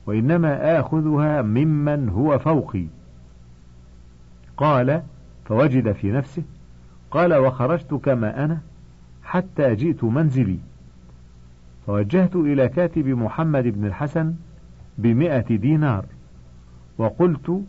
وإنما 0.05 0.79
آخذها 0.79 1.41
ممن 1.41 2.09
هو 2.09 2.39
فوقي. 2.39 2.85
قال 4.57 5.01
فوجد 5.45 5.91
في 5.91 6.11
نفسه. 6.11 6.43
قال 7.11 7.33
وخرجت 7.33 7.93
كما 7.93 8.45
أنا 8.45 8.61
حتى 9.23 9.75
جئت 9.75 10.03
منزلي. 10.03 10.59
فوجهت 11.87 12.35
إلى 12.35 12.67
كاتب 12.67 13.07
محمد 13.07 13.63
بن 13.63 13.85
الحسن 13.85 14.33
بمئة 14.97 15.55
دينار. 15.55 16.05
وقلت 16.97 17.61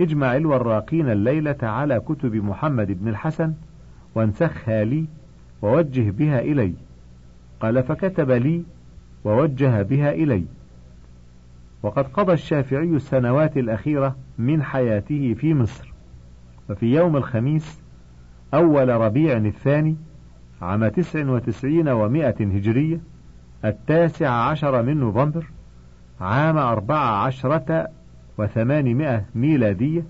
اجمع 0.00 0.36
الوراقين 0.36 1.10
الليلة 1.10 1.56
على 1.62 2.00
كتب 2.00 2.34
محمد 2.34 3.02
بن 3.02 3.08
الحسن 3.08 3.52
وانسخها 4.14 4.84
لي 4.84 5.06
ووجه 5.62 6.10
بها 6.10 6.40
إلي. 6.40 6.74
قال 7.60 7.82
فكتب 7.82 8.30
لي 8.30 8.62
ووجه 9.24 9.82
بها 9.82 10.12
إلي. 10.12 10.44
وقد 11.82 12.04
قضى 12.04 12.32
الشافعي 12.32 12.96
السنوات 12.96 13.56
الأخيرة 13.56 14.16
من 14.38 14.62
حياته 14.62 15.34
في 15.34 15.54
مصر. 15.54 15.92
وفي 16.70 16.86
يوم 16.86 17.16
الخميس 17.16 17.80
أول 18.54 18.88
ربيع 18.88 19.36
الثاني 19.36 19.96
عام 20.62 20.88
تسع 20.88 21.30
وتسعين 21.30 21.88
ومائة 21.88 22.44
هجرية 22.44 23.00
التاسع 23.64 24.30
عشر 24.30 24.82
من 24.82 24.96
نوفمبر 24.96 25.46
عام 26.20 26.58
أربع 26.58 26.98
عشرة 26.98 27.88
وثمانمائة 28.38 29.24
ميلادية 29.34 30.04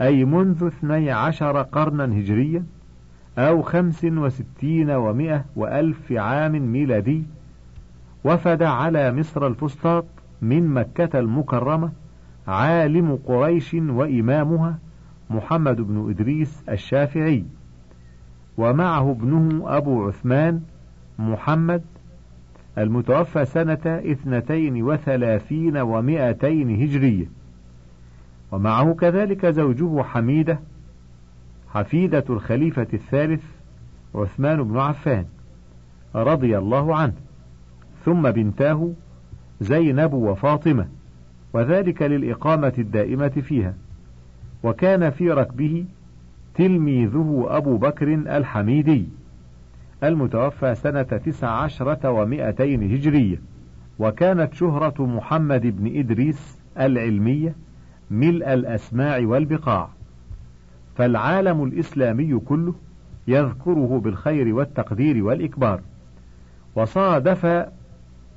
أي 0.00 0.24
منذ 0.24 0.64
اثني 0.66 1.10
عشر 1.10 1.62
قرنا 1.62 2.04
هجريا 2.04 2.64
أو 3.38 3.62
خمس 3.62 4.04
وستين 4.04 4.90
ومائة 4.90 5.44
وألف 5.56 6.12
عام 6.12 6.72
ميلادي 6.72 7.22
وفد 8.24 8.62
على 8.62 9.12
مصر 9.12 9.46
الفسطاط 9.46 10.04
من 10.42 10.66
مكة 10.74 11.18
المكرمة 11.18 11.92
عالم 12.48 13.18
قريش 13.26 13.74
وإمامها 13.74 14.78
محمد 15.30 15.80
بن 15.80 16.10
إدريس 16.10 16.64
الشافعي 16.68 17.44
ومعه 18.58 19.10
ابنه 19.10 19.76
أبو 19.76 20.06
عثمان 20.06 20.60
محمد 21.18 21.82
المتوفى 22.78 23.44
سنة 23.44 23.78
اثنتين 23.86 24.82
وثلاثين 24.82 25.76
ومائتين 25.76 26.82
هجرية. 26.82 27.26
ومعه 28.52 28.94
كذلك 28.94 29.46
زوجه 29.46 30.02
حميدة 30.02 30.60
حفيدة 31.68 32.24
الخليفة 32.30 32.86
الثالث 32.94 33.42
عثمان 34.14 34.62
بن 34.62 34.78
عفان 34.78 35.24
رضي 36.14 36.58
الله 36.58 36.96
عنه 36.96 37.14
ثم 38.04 38.30
بنتاه 38.30 38.92
زينب 39.60 40.12
وفاطمة 40.12 40.88
وذلك 41.52 42.02
للإقامة 42.02 42.72
الدائمة 42.78 43.28
فيها. 43.28 43.74
وكان 44.62 45.10
في 45.10 45.30
ركبه 45.30 45.84
تلميذه 46.54 47.46
أبو 47.48 47.76
بكر 47.76 48.14
الحميدي. 48.14 49.08
المتوفى 50.04 50.74
سنة 50.74 51.02
تسع 51.02 51.48
عشرة 51.48 52.10
ومائتين 52.10 52.92
هجرية 52.94 53.40
وكانت 53.98 54.54
شهرة 54.54 55.06
محمد 55.06 55.66
بن 55.66 55.98
إدريس 55.98 56.58
العلمية 56.78 57.54
ملء 58.10 58.54
الأسماع 58.54 59.18
والبقاع. 59.18 59.88
فالعالم 60.96 61.64
الإسلامي 61.64 62.38
كله 62.38 62.74
يذكره 63.28 64.00
بالخير 64.04 64.54
والتقدير 64.54 65.24
والإكبار. 65.24 65.80
وصادف 66.74 67.66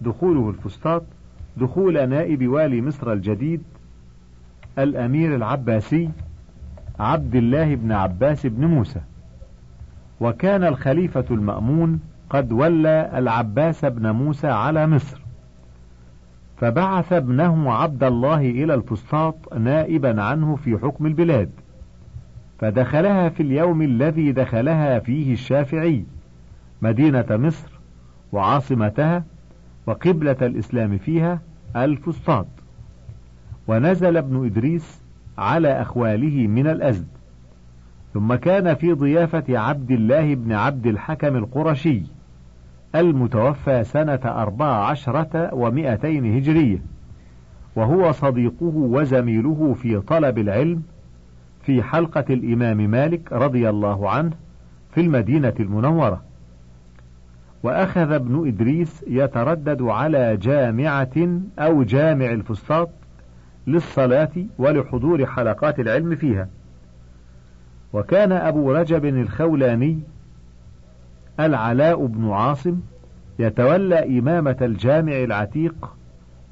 دخوله 0.02 0.50
الفسطاط 0.50 1.04
دخول 1.58 2.10
نائب 2.10 2.48
والي 2.48 2.82
مصر 2.82 3.14
الجديد 3.14 3.62
الأمير 4.80 5.36
العباسي 5.36 6.10
عبد 7.00 7.36
الله 7.36 7.76
بن 7.76 7.92
عباس 7.92 8.46
بن 8.46 8.66
موسى. 8.66 9.00
وكان 10.22 10.64
الخليفة 10.64 11.26
المأمون 11.32 12.00
قد 12.30 12.52
ولى 12.52 13.12
العباس 13.16 13.86
بن 13.86 14.12
موسى 14.12 14.48
على 14.48 14.88
مصر. 14.88 15.22
فبعث 16.58 17.14
ابنه 17.14 17.74
عبد 17.74 18.04
الله 18.04 18.40
إلى 18.42 18.74
الفسطاط 18.74 19.54
نائبا 19.54 20.22
عنه 20.22 20.56
في 20.56 20.78
حكم 20.78 21.06
البلاد. 21.06 21.50
فدخلها 22.60 23.30
في 23.30 23.44
اليوم 23.44 23.82
الذي 23.82 24.32
دخلها 24.32 25.00
فيه 25.00 25.34
الشافعي 25.34 26.04
مدينة 26.82 27.26
مصر 27.30 27.72
وعاصمتها 28.32 29.24
وقبلة 29.88 30.38
الإسلام 30.42 30.98
فيها 30.98 31.42
الفسطاط. 31.76 32.48
ونزل 33.68 34.18
ابن 34.18 34.46
إدريس 34.46 35.02
على 35.38 35.82
أخواله 35.82 36.48
من 36.48 36.68
الأزد. 36.68 37.08
ثم 38.20 38.36
كان 38.36 38.74
في 38.74 38.94
ضيافة 38.94 39.58
عبد 39.58 39.92
الله 39.92 40.36
بن 40.36 40.52
عبد 40.52 40.88
الحكم 40.88 41.36
القرشي 41.36 42.02
المتوفى 42.96 43.84
سنة 43.84 44.20
أربع 44.26 44.66
عشرة 44.66 45.54
ومائتين 45.54 46.36
هجرية 46.38 46.78
وهو 47.76 48.12
صديقه 48.12 48.74
وزميله 48.76 49.76
في 49.82 50.00
طلب 50.00 50.38
العلم 50.38 50.84
في 51.62 51.84
حلقة 51.84 52.26
الإمام 52.30 52.78
مالك 52.78 53.34
رضي 53.34 53.70
الله 53.70 54.10
عنه 54.10 54.32
في 54.92 55.02
المدينة 55.02 55.54
المنورة. 55.60 56.22
وأخذ 57.64 58.12
ابن 58.12 58.48
إدريس 58.48 59.06
يتردد 59.08 59.82
على 59.82 60.38
جامعة 60.38 61.40
أو 61.60 61.84
جامع 61.84 62.26
الفسطاط 62.26 62.90
للصلاة 63.68 64.32
ولحضور 64.58 65.26
حلقات 65.26 65.80
العلم 65.80 66.16
فيها. 66.16 66.48
وكان 67.94 68.32
أبو 68.32 68.72
رجب 68.72 69.06
الخولاني 69.06 70.00
العلاء 71.40 72.06
بن 72.06 72.32
عاصم 72.32 72.80
يتولى 73.40 74.20
إمامة 74.20 74.58
الجامع 74.62 75.12
العتيق 75.12 75.94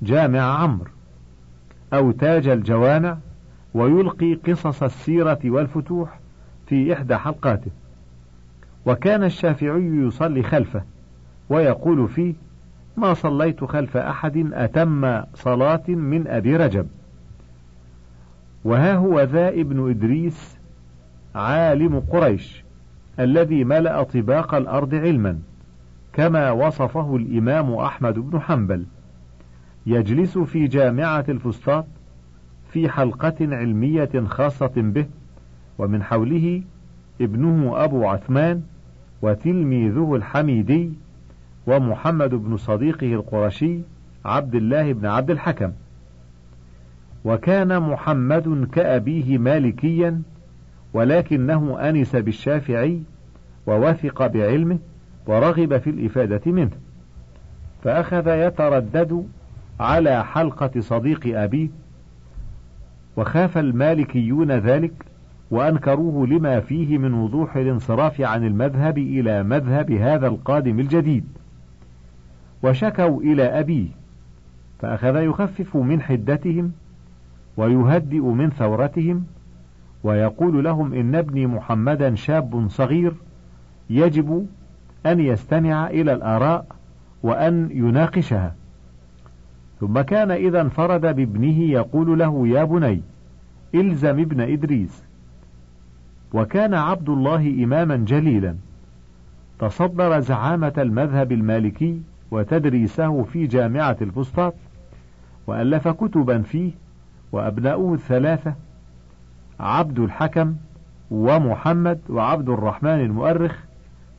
جامع 0.01 0.41
عمرو 0.41 0.91
أو 1.93 2.11
تاج 2.11 2.47
الجوامع 2.47 3.17
ويلقي 3.73 4.33
قصص 4.33 4.83
السيرة 4.83 5.39
والفتوح 5.45 6.19
في 6.67 6.93
إحدى 6.93 7.15
حلقاته. 7.15 7.71
وكان 8.85 9.23
الشافعي 9.23 9.83
يصلي 9.83 10.43
خلفه 10.43 10.81
ويقول 11.49 12.09
فيه 12.09 12.33
ما 12.97 13.13
صليت 13.13 13.63
خلف 13.63 13.97
أحد 13.97 14.49
أتم 14.53 15.23
صلاة 15.33 15.83
من 15.87 16.27
أبي 16.27 16.55
رجب. 16.55 16.87
وها 18.63 18.95
هو 18.95 19.21
ذا 19.21 19.49
ابن 19.49 19.89
إدريس 19.89 20.56
عالم 21.37 21.99
قريش 21.99 22.63
الذي 23.19 23.63
ملأ 23.63 24.03
طباق 24.03 24.55
الأرض 24.55 24.95
علما 24.95 25.39
كما 26.13 26.51
وصفه 26.51 27.15
الإمام 27.15 27.73
أحمد 27.73 28.19
بن 28.19 28.39
حنبل. 28.39 28.85
يجلس 29.85 30.37
في 30.37 30.67
جامعة 30.67 31.25
الفسطاط 31.29 31.85
في 32.71 32.89
حلقة 32.89 33.35
علمية 33.41 34.09
خاصة 34.25 34.71
به 34.75 35.05
ومن 35.77 36.03
حوله 36.03 36.61
ابنه 37.21 37.83
أبو 37.83 38.07
عثمان 38.07 38.61
وتلميذه 39.21 40.15
الحميدي 40.15 40.91
ومحمد 41.67 42.29
بن 42.29 42.57
صديقه 42.57 43.13
القرشي 43.13 43.79
عبد 44.25 44.55
الله 44.55 44.93
بن 44.93 45.05
عبد 45.05 45.31
الحكم. 45.31 45.71
وكان 47.25 47.79
محمد 47.79 48.67
كأبيه 48.71 49.37
مالكيا 49.37 50.21
ولكنه 50.97 51.89
أنس 51.89 52.15
بالشافعي 52.15 53.01
ووثق 53.67 54.27
بعلمه 54.27 54.79
ورغب 55.27 55.77
في 55.77 55.89
الإفادة 55.89 56.51
منه. 56.51 56.71
فأخذ 57.83 58.27
يتردد 58.27 59.27
على 59.79 60.25
حلقة 60.25 60.79
صديق 60.79 61.39
أبيه 61.39 61.69
وخاف 63.17 63.57
المالكيون 63.57 64.51
ذلك 64.51 64.91
وأنكروه 65.51 66.27
لما 66.27 66.59
فيه 66.59 66.97
من 66.97 67.13
وضوح 67.13 67.55
الانصراف 67.55 68.21
عن 68.21 68.47
المذهب 68.47 68.97
إلى 68.97 69.43
مذهب 69.43 69.91
هذا 69.91 70.27
القادم 70.27 70.79
الجديد. 70.79 71.25
وشكوا 72.63 73.21
إلى 73.21 73.43
أبيه 73.43 73.87
فأخذ 74.79 75.15
يخفف 75.15 75.75
من 75.75 76.01
حدتهم 76.01 76.71
ويهدئ 77.57 78.21
من 78.21 78.49
ثورتهم 78.49 79.25
ويقول 80.03 80.63
لهم 80.63 80.93
إن 80.93 81.15
ابني 81.15 81.47
محمدا 81.47 82.15
شاب 82.15 82.67
صغير 82.69 83.13
يجب 83.89 84.47
أن 85.05 85.19
يستمع 85.19 85.87
إلى 85.87 86.13
الآراء 86.13 86.65
وأن 87.23 87.69
يناقشها. 87.71 88.55
ثم 89.79 90.01
كان 90.01 90.31
إذا 90.31 90.61
انفرد 90.61 91.01
بابنه 91.01 91.59
يقول 91.59 92.19
له 92.19 92.47
يا 92.47 92.63
بني 92.63 93.01
إلزم 93.75 94.19
ابن 94.19 94.41
إدريس. 94.41 95.03
وكان 96.33 96.73
عبد 96.73 97.09
الله 97.09 97.63
إماما 97.63 97.95
جليلا. 97.95 98.55
تصدر 99.59 100.19
زعامة 100.19 100.73
المذهب 100.77 101.31
المالكي 101.31 102.01
وتدريسه 102.31 103.23
في 103.23 103.47
جامعة 103.47 103.97
الفسطاط 104.01 104.53
وألف 105.47 105.87
كتبا 105.87 106.41
فيه 106.41 106.71
وأبناؤه 107.31 107.93
الثلاثة 107.93 108.53
عبد 109.59 109.99
الحكم 109.99 110.55
ومحمد 111.11 111.99
وعبد 112.09 112.49
الرحمن 112.49 112.99
المؤرخ 112.99 113.55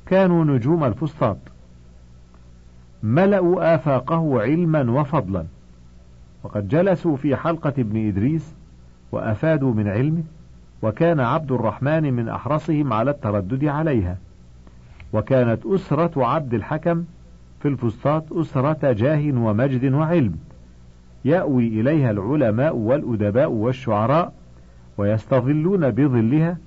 كانوا 0.07 0.45
نجوم 0.45 0.85
الفسطاط. 0.85 1.37
ملأوا 3.03 3.75
آفاقه 3.75 4.41
علما 4.41 4.91
وفضلا. 5.01 5.45
وقد 6.45 6.69
جلسوا 6.69 7.17
في 7.17 7.37
حلقة 7.37 7.73
ابن 7.79 8.09
إدريس 8.09 8.55
وأفادوا 9.13 9.75
من 9.75 9.89
علمه 9.89 10.23
وكان 10.83 11.21
عبد 11.21 11.53
الرحمن 11.53 12.15
من 12.15 12.29
أحرصهم 12.29 12.93
على 12.93 13.11
التردد 13.11 13.65
عليها. 13.65 14.17
وكانت 15.13 15.67
أسرة 15.67 16.27
عبد 16.27 16.55
الحكم 16.55 17.05
في 17.61 17.69
الفسطاط 17.69 18.33
أسرة 18.33 18.93
جاه 18.93 19.33
ومجد 19.33 19.93
وعلم. 19.93 20.37
يأوي 21.25 21.67
إليها 21.69 22.11
العلماء 22.11 22.77
والأدباء 22.77 23.51
والشعراء 23.51 24.33
ويستظلون 24.99 25.91
بظلها 25.91 26.59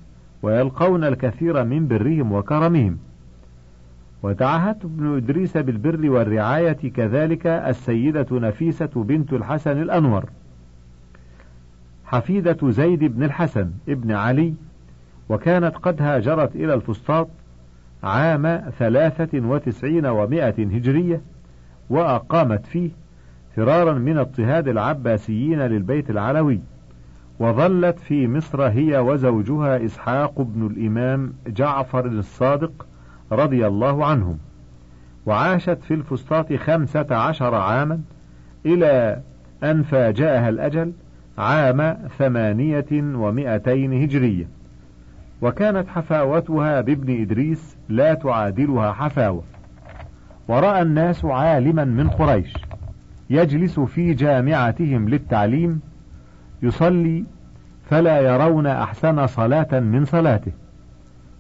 ويلقون 0.44 1.04
الكثير 1.04 1.64
من 1.64 1.88
برهم 1.88 2.32
وكرمهم. 2.32 2.98
وتعهدت 4.24 4.86
ابن 4.86 5.16
إدريس 5.18 5.58
بالبر 5.58 6.10
والرعاية 6.10 6.92
كذلك 6.92 7.48
السيدة 7.48 8.28
نفيسة 8.32 8.90
بنت 8.96 9.34
الحسن 9.34 9.82
الأنور. 9.82 10.30
حفيدة 12.06 12.72
زيد 12.72 13.04
بن 13.04 13.24
الحسن 13.24 13.72
ابن 13.90 14.12
علي 14.12 14.54
وكانت 15.30 15.76
قد 15.76 16.02
هاجرت 16.02 16.56
إلى 16.56 16.74
الفسطاط 16.74 17.28
عام 18.04 18.72
ثلاثة 18.80 19.48
وتسعين 19.48 20.06
ومائة 20.06 20.66
هجرية 20.66 21.22
وأقامت 21.90 22.66
فيه 22.66 22.90
فرارا 23.56 23.94
من 23.94 24.18
اضطهاد 24.18 24.68
العباسيين 24.68 25.60
للبيت 25.60 26.10
العلوي. 26.10 26.60
وظلت 27.42 28.00
في 28.00 28.28
مصر 28.28 28.64
هي 28.64 28.98
وزوجها 28.98 29.86
إسحاق 29.86 30.42
بن 30.42 30.68
الإمام 30.68 31.34
جعفر 31.48 32.06
الصادق 32.06 32.86
رضي 33.32 33.68
الله 33.68 34.06
عنهم. 34.06 34.38
وعاشت 35.26 35.78
في 35.84 35.94
الفسطاط 35.94 36.54
خمسة 36.54 37.08
عشر 37.12 37.56
عاما 37.56 38.02
إلى 38.66 39.22
أن 39.64 39.84
فاجأها 39.84 40.50
الأجل 40.50 40.94
عام 41.38 41.98
ثمانية 42.18 42.86
ومائتين 42.92 44.04
هجرية. 44.04 44.48
وكانت 45.42 45.88
حفاوتها 45.88 46.82
بابن 46.82 47.22
إدريس 47.22 47.78
لا 47.90 48.14
تعادلها 48.14 48.92
حفاوة. 48.92 49.44
ورأى 50.48 50.82
الناس 50.82 51.26
عالما 51.26 51.86
من 51.86 52.10
قريش. 52.10 52.54
يجلس 53.30 53.80
في 53.80 54.14
جامعتهم 54.14 55.10
للتعليم 55.10 55.91
يصلي 56.64 57.24
فلا 57.90 58.20
يرون 58.20 58.68
أحسن 58.68 59.28
صلاة 59.28 59.80
من 59.80 60.06
صلاته 60.06 60.52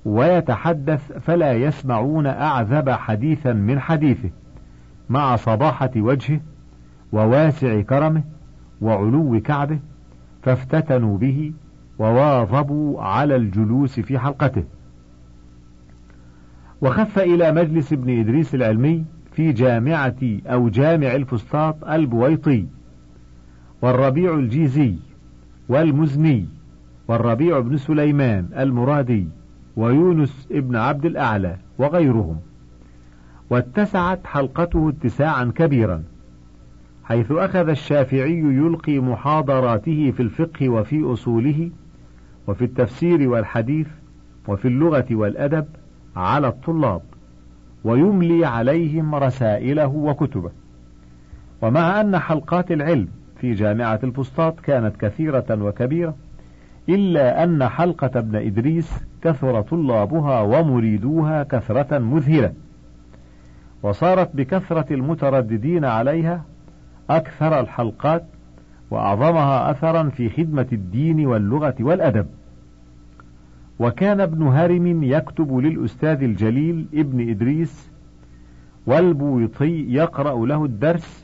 ويتحدث 0.05 1.11
فلا 1.11 1.53
يسمعون 1.53 2.27
أعذب 2.27 2.89
حديثا 2.89 3.53
من 3.53 3.79
حديثه 3.79 4.29
مع 5.09 5.35
صباحة 5.35 5.91
وجهه 5.95 6.39
وواسع 7.11 7.81
كرمه 7.81 8.23
وعلو 8.81 9.41
كعبه 9.41 9.79
فافتتنوا 10.43 11.17
به 11.17 11.53
وواظبوا 11.99 13.01
على 13.01 13.35
الجلوس 13.35 13.99
في 13.99 14.19
حلقته. 14.19 14.63
وخف 16.81 17.19
إلى 17.19 17.51
مجلس 17.51 17.93
ابن 17.93 18.19
إدريس 18.19 18.55
العلمي 18.55 19.05
في 19.31 19.51
جامعة 19.51 20.15
أو 20.47 20.69
جامع 20.69 21.15
الفسطاط 21.15 21.83
البويطي 21.83 22.65
والربيع 23.81 24.33
الجيزي 24.33 24.95
والمزني 25.71 26.45
والربيع 27.07 27.59
بن 27.59 27.77
سليمان 27.77 28.49
المرادي 28.57 29.27
ويونس 29.75 30.47
ابن 30.51 30.75
عبد 30.75 31.05
الأعلى 31.05 31.57
وغيرهم. 31.77 32.37
واتسعت 33.49 34.27
حلقته 34.27 34.89
اتساعا 34.89 35.51
كبيرا 35.55 36.03
حيث 37.03 37.31
أخذ 37.31 37.69
الشافعي 37.69 38.39
يلقي 38.39 38.99
محاضراته 38.99 40.11
في 40.11 40.23
الفقه 40.23 40.69
وفي 40.69 41.13
أصوله 41.13 41.69
وفي 42.47 42.65
التفسير 42.65 43.29
والحديث 43.29 43.87
وفي 44.47 44.67
اللغة 44.67 45.05
والأدب 45.11 45.65
على 46.15 46.47
الطلاب 46.47 47.01
ويملي 47.83 48.45
عليهم 48.45 49.15
رسائله 49.15 49.87
وكتبه. 49.87 50.51
ومع 51.61 52.01
أن 52.01 52.19
حلقات 52.19 52.71
العلم 52.71 53.07
في 53.41 53.53
جامعة 53.53 53.99
الفسطاط 54.03 54.59
كانت 54.59 54.97
كثيرة 54.97 55.45
وكبيرة 55.51 56.15
إلا 56.89 57.43
أن 57.43 57.67
حلقة 57.67 58.11
ابن 58.15 58.35
إدريس 58.35 59.05
كثر 59.21 59.61
طلابها 59.61 60.41
ومريدوها 60.41 61.43
كثرة 61.43 61.97
مذهلة. 61.97 62.53
وصارت 63.83 64.35
بكثرة 64.35 64.93
المترددين 64.93 65.85
عليها 65.85 66.43
أكثر 67.09 67.59
الحلقات 67.59 68.25
وأعظمها 68.91 69.71
أثرا 69.71 70.09
في 70.09 70.29
خدمة 70.29 70.67
الدين 70.73 71.25
واللغة 71.25 71.75
والأدب. 71.79 72.25
وكان 73.79 74.21
ابن 74.21 74.43
هرم 74.47 75.03
يكتب 75.03 75.57
للأستاذ 75.57 76.23
الجليل 76.23 76.85
ابن 76.93 77.29
إدريس 77.29 77.91
والبويطي 78.85 79.93
يقرأ 79.93 80.45
له 80.45 80.65
الدرس 80.65 81.20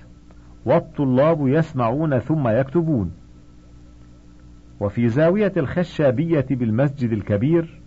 والطلاب 0.68 1.48
يسمعون 1.48 2.20
ثم 2.20 2.48
يكتبون. 2.48 3.12
وفي 4.80 5.10
زاوية 5.10 5.54
الخشابية 5.58 6.46
بالمسجد 6.50 7.12
الكبير 7.12 7.82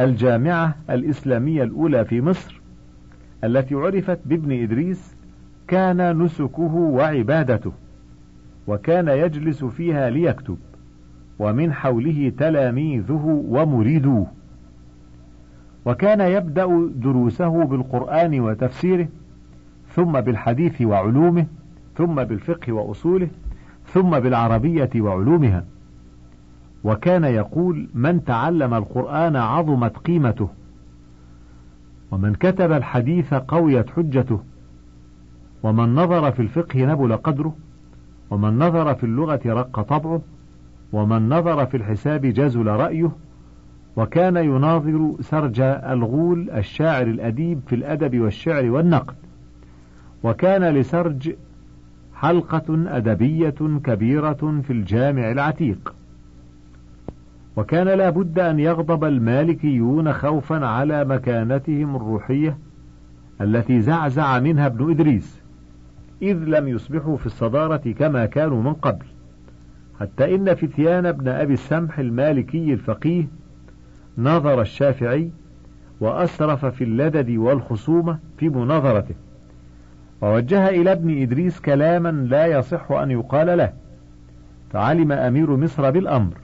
الجامعة 0.00 0.74
الإسلامية 0.90 1.62
الأولى 1.62 2.04
في 2.04 2.20
مصر 2.20 2.60
التي 3.44 3.74
عرفت 3.74 4.18
بابن 4.24 4.62
إدريس 4.62 5.16
كان 5.68 6.22
نسكه 6.22 6.74
وعبادته 6.74 7.72
وكان 8.66 9.08
يجلس 9.08 9.64
فيها 9.64 10.10
ليكتب 10.10 10.58
ومن 11.38 11.72
حوله 11.72 12.32
تلاميذه 12.38 13.44
ومريدوه. 13.48 14.26
وكان 15.86 16.20
يبدأ 16.20 16.90
دروسه 16.94 17.64
بالقرآن 17.64 18.40
وتفسيره 18.40 19.08
ثم 19.88 20.20
بالحديث 20.20 20.82
وعلومه 20.82 21.46
ثم 21.98 22.14
بالفقه 22.24 22.72
وأصوله 22.72 23.28
ثم 23.86 24.10
بالعربية 24.20 24.90
وعلومها. 24.96 25.64
وكان 26.84 27.24
يقول 27.24 27.88
من 27.94 28.24
تعلم 28.24 28.74
القرآن 28.74 29.36
عظمت 29.36 29.96
قيمته 29.96 30.48
ومن 32.10 32.34
كتب 32.34 32.72
الحديث 32.72 33.34
قويت 33.34 33.90
حجته 33.90 34.40
ومن 35.62 35.94
نظر 35.94 36.32
في 36.32 36.40
الفقه 36.42 36.84
نبل 36.86 37.16
قدره 37.16 37.54
ومن 38.30 38.58
نظر 38.58 38.94
في 38.94 39.04
اللغة 39.04 39.40
رق 39.46 39.80
طبعه 39.80 40.20
ومن 40.92 41.28
نظر 41.28 41.66
في 41.66 41.76
الحساب 41.76 42.26
جزل 42.26 42.66
رأيه 42.66 43.10
وكان 43.96 44.36
يناظر 44.36 45.14
سرج 45.20 45.60
الغول 45.60 46.50
الشاعر 46.50 47.06
الأديب 47.06 47.60
في 47.66 47.74
الأدب 47.74 48.20
والشعر 48.20 48.70
والنقد 48.70 49.14
وكان 50.22 50.64
لسرج 50.64 51.32
حلقة 52.20 52.96
أدبية 52.96 53.54
كبيرة 53.84 54.60
في 54.62 54.72
الجامع 54.72 55.30
العتيق. 55.30 55.94
وكان 57.56 57.86
لا 57.88 58.10
بد 58.10 58.38
أن 58.38 58.58
يغضب 58.58 59.04
المالكيون 59.04 60.12
خوفا 60.12 60.66
على 60.66 61.04
مكانتهم 61.04 61.96
الروحية 61.96 62.58
التي 63.40 63.80
زعزع 63.80 64.38
منها 64.38 64.66
ابن 64.66 64.90
إدريس 64.90 65.40
إذ 66.22 66.36
لم 66.36 66.68
يصبحوا 66.68 67.16
في 67.16 67.26
الصدارة 67.26 67.92
كما 67.98 68.26
كانوا 68.26 68.62
من 68.62 68.72
قبل. 68.72 69.06
حتى 70.00 70.34
إن 70.34 70.54
فتيان 70.54 71.06
ابن 71.06 71.28
أبي 71.28 71.54
السمح 71.54 71.98
المالكي 71.98 72.72
الفقيه 72.72 73.28
نظر 74.18 74.60
الشافعي 74.60 75.30
وأسرف 76.00 76.64
في 76.64 76.84
اللدد 76.84 77.30
والخصومة 77.30 78.18
في 78.38 78.48
مناظرته. 78.48 79.14
ووجه 80.20 80.68
إلى 80.68 80.92
ابن 80.92 81.22
إدريس 81.22 81.60
كلاما 81.60 82.08
لا 82.08 82.46
يصح 82.46 82.92
أن 82.92 83.10
يقال 83.10 83.58
له 83.58 83.72
فعلم 84.72 85.12
أمير 85.12 85.56
مصر 85.56 85.90
بالأمر 85.90 86.34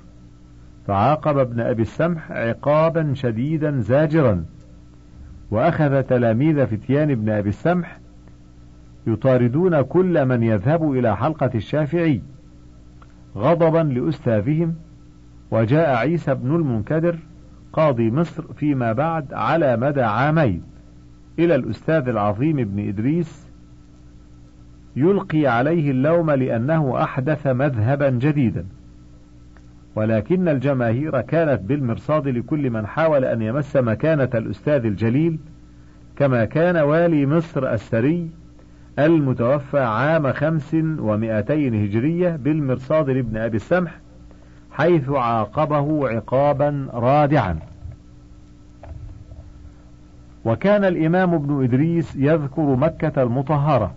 فعاقب 0.87 1.39
ابن 1.39 1.61
أبي 1.61 1.83
السمح 1.83 2.33
عقابا 2.33 3.13
شديدا 3.15 3.81
زاجرا 3.81 4.45
وأخذ 5.51 6.03
تلاميذ 6.03 6.67
فتيان 6.67 7.11
ابن 7.11 7.29
أبي 7.29 7.49
السمح 7.49 7.99
يطاردون 9.07 9.83
كل 9.83 10.27
من 10.27 10.43
يذهب 10.43 10.93
إلى 10.93 11.17
حلقة 11.17 11.51
الشافعي 11.55 12.23
غضبا 13.37 13.79
لأستاذهم 13.79 14.75
وجاء 15.51 15.97
عيسى 15.97 16.35
بن 16.35 16.55
المنكدر 16.55 17.19
قاضي 17.73 18.11
مصر 18.11 18.43
فيما 18.53 18.93
بعد 18.93 19.35
على 19.35 19.77
مدى 19.77 20.03
عامين 20.03 20.63
إلى 21.39 21.55
الأستاذ 21.55 22.09
العظيم 22.09 22.59
ابن 22.59 22.89
إدريس 22.89 23.42
يلقي 24.97 25.47
عليه 25.47 25.91
اللوم 25.91 26.31
لأنه 26.31 27.03
أحدث 27.03 27.47
مذهبا 27.47 28.11
جديدا. 28.11 28.65
ولكن 29.95 30.49
الجماهير 30.49 31.21
كانت 31.21 31.61
بالمرصاد 31.63 32.29
لكل 32.29 32.71
من 32.71 32.87
حاول 32.87 33.25
أن 33.25 33.43
يمس 33.43 33.77
مكانة 33.77 34.29
الأستاذ 34.35 34.85
الجليل 34.85 35.39
كما 36.17 36.45
كان 36.45 36.77
والي 36.77 37.27
مصر 37.27 37.73
السري 37.73 38.31
المتوفى 38.99 39.81
عام 39.81 40.33
خمس 40.33 40.75
ومائتين 40.99 41.85
هجرية 41.85 42.37
بالمرصاد 42.37 43.11
لابن 43.11 43.37
أبي 43.37 43.57
السمح 43.57 44.01
حيث 44.71 45.11
عاقبه 45.11 46.09
عقابا 46.09 46.89
رادعا. 46.93 47.59
وكان 50.45 50.85
الإمام 50.85 51.35
ابن 51.35 51.65
إدريس 51.65 52.17
يذكر 52.17 52.77
مكة 52.77 53.23
المطهرة. 53.23 53.95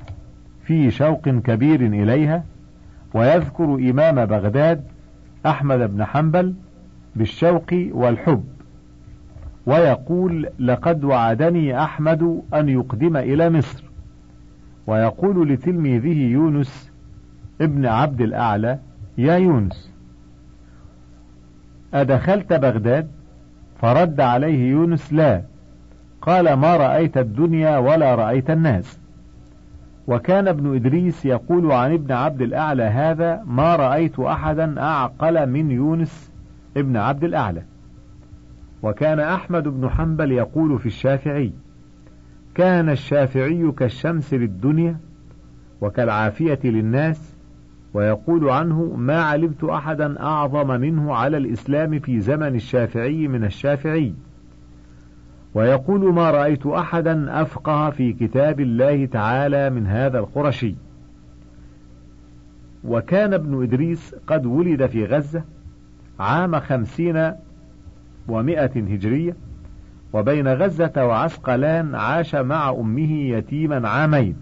في 0.65 0.91
شوق 0.91 1.29
كبير 1.29 1.81
إليها 1.81 2.43
ويذكر 3.13 3.63
إمام 3.75 4.25
بغداد 4.25 4.83
أحمد 5.45 5.79
بن 5.79 6.05
حنبل 6.05 6.53
بالشوق 7.15 7.73
والحب 7.91 8.43
ويقول 9.65 10.49
لقد 10.59 11.03
وعدني 11.03 11.83
أحمد 11.83 12.41
أن 12.53 12.69
يقدم 12.69 13.17
إلى 13.17 13.49
مصر 13.49 13.83
ويقول 14.87 15.49
لتلميذه 15.49 16.31
يونس 16.31 16.91
ابن 17.61 17.85
عبد 17.85 18.21
الأعلى 18.21 18.79
يا 19.17 19.35
يونس 19.35 19.91
أدخلت 21.93 22.53
بغداد؟ 22.53 23.07
فرد 23.81 24.19
عليه 24.21 24.71
يونس 24.71 25.13
لا 25.13 25.41
قال 26.21 26.53
ما 26.53 26.77
رأيت 26.77 27.17
الدنيا 27.17 27.77
ولا 27.77 28.15
رأيت 28.15 28.49
الناس 28.49 28.99
وكان 30.07 30.47
ابن 30.47 30.75
إدريس 30.75 31.25
يقول 31.25 31.71
عن 31.71 31.93
ابن 31.93 32.11
عبد 32.11 32.41
الأعلى 32.41 32.83
هذا 32.83 33.43
ما 33.45 33.75
رأيت 33.75 34.19
أحدا 34.19 34.81
أعقل 34.81 35.49
من 35.49 35.71
يونس 35.71 36.31
ابن 36.77 36.97
عبد 36.97 37.23
الأعلى. 37.23 37.63
وكان 38.83 39.19
أحمد 39.19 39.67
بن 39.67 39.89
حنبل 39.89 40.31
يقول 40.31 40.79
في 40.79 40.85
الشافعي 40.85 41.51
كان 42.55 42.89
الشافعي 42.89 43.71
كالشمس 43.71 44.33
للدنيا 44.33 44.97
وكالعافية 45.81 46.59
للناس 46.63 47.35
ويقول 47.93 48.49
عنه 48.49 48.95
ما 48.97 49.21
علمت 49.21 49.63
أحدا 49.63 50.21
أعظم 50.21 50.81
منه 50.81 51.15
على 51.15 51.37
الإسلام 51.37 51.99
في 51.99 52.19
زمن 52.19 52.55
الشافعي 52.55 53.27
من 53.27 53.43
الشافعي. 53.43 54.13
ويقول 55.55 56.13
ما 56.13 56.31
رأيت 56.31 56.65
أحدا 56.65 57.41
أفقه 57.41 57.89
في 57.89 58.13
كتاب 58.13 58.59
الله 58.59 59.05
تعالى 59.05 59.69
من 59.69 59.87
هذا 59.87 60.19
القرشي. 60.19 60.75
وكان 62.83 63.33
ابن 63.33 63.63
إدريس 63.63 64.15
قد 64.27 64.45
ولد 64.45 64.85
في 64.85 65.05
غزة 65.05 65.43
عام 66.19 66.59
خمسين 66.59 67.31
ومائة 68.27 68.93
هجرية 68.93 69.35
وبين 70.13 70.47
غزة 70.47 70.91
وعسقلان 70.97 71.95
عاش 71.95 72.35
مع 72.35 72.69
أمه 72.69 73.11
يتيما 73.11 73.89
عامين. 73.89 74.35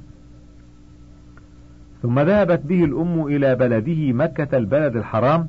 ثم 2.01 2.19
ذهبت 2.19 2.59
به 2.65 2.83
الأم 2.83 3.27
إلى 3.27 3.55
بلده 3.55 4.13
مكة 4.13 4.57
البلد 4.57 4.95
الحرام 4.95 5.47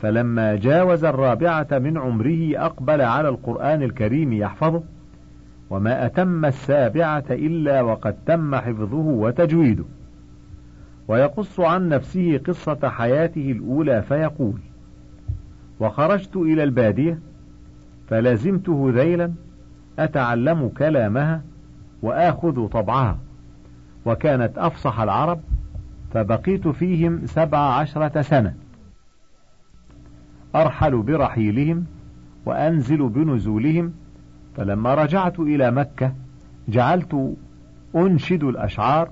فلما 0.00 0.56
جاوز 0.56 1.04
الرابعة 1.04 1.66
من 1.72 1.98
عمره 1.98 2.52
أقبل 2.56 3.00
على 3.00 3.28
القرآن 3.28 3.82
الكريم 3.82 4.32
يحفظه 4.32 4.82
وما 5.70 6.06
أتم 6.06 6.44
السابعة 6.44 7.24
إلا 7.30 7.82
وقد 7.82 8.16
تم 8.26 8.56
حفظه 8.56 8.96
وتجويده. 8.96 9.84
ويقص 11.08 11.60
عن 11.60 11.88
نفسه 11.88 12.40
قصة 12.46 12.88
حياته 12.88 13.52
الأولى 13.52 14.02
فيقول 14.02 14.58
وخرجت 15.80 16.36
إلى 16.36 16.62
البادية 16.64 17.18
فلزمته 18.08 18.92
ذيلا 18.94 19.32
أتعلم 19.98 20.68
كلامها 20.68 21.42
وآخذ 22.02 22.66
طبعها 22.66 23.18
وكانت 24.06 24.58
أفصح 24.58 25.00
العرب 25.00 25.40
فبقيت 26.12 26.68
فيهم 26.68 27.26
سبع 27.26 27.58
عشرة 27.58 28.22
سنة. 28.22 28.54
أرحل 30.54 31.02
برحيلهم 31.02 31.84
وأنزل 32.46 33.08
بنزولهم 33.08 33.92
فلما 34.56 34.94
رجعت 34.94 35.40
إلى 35.40 35.70
مكة 35.70 36.12
جعلت 36.68 37.36
أنشد 37.96 38.44
الأشعار 38.44 39.08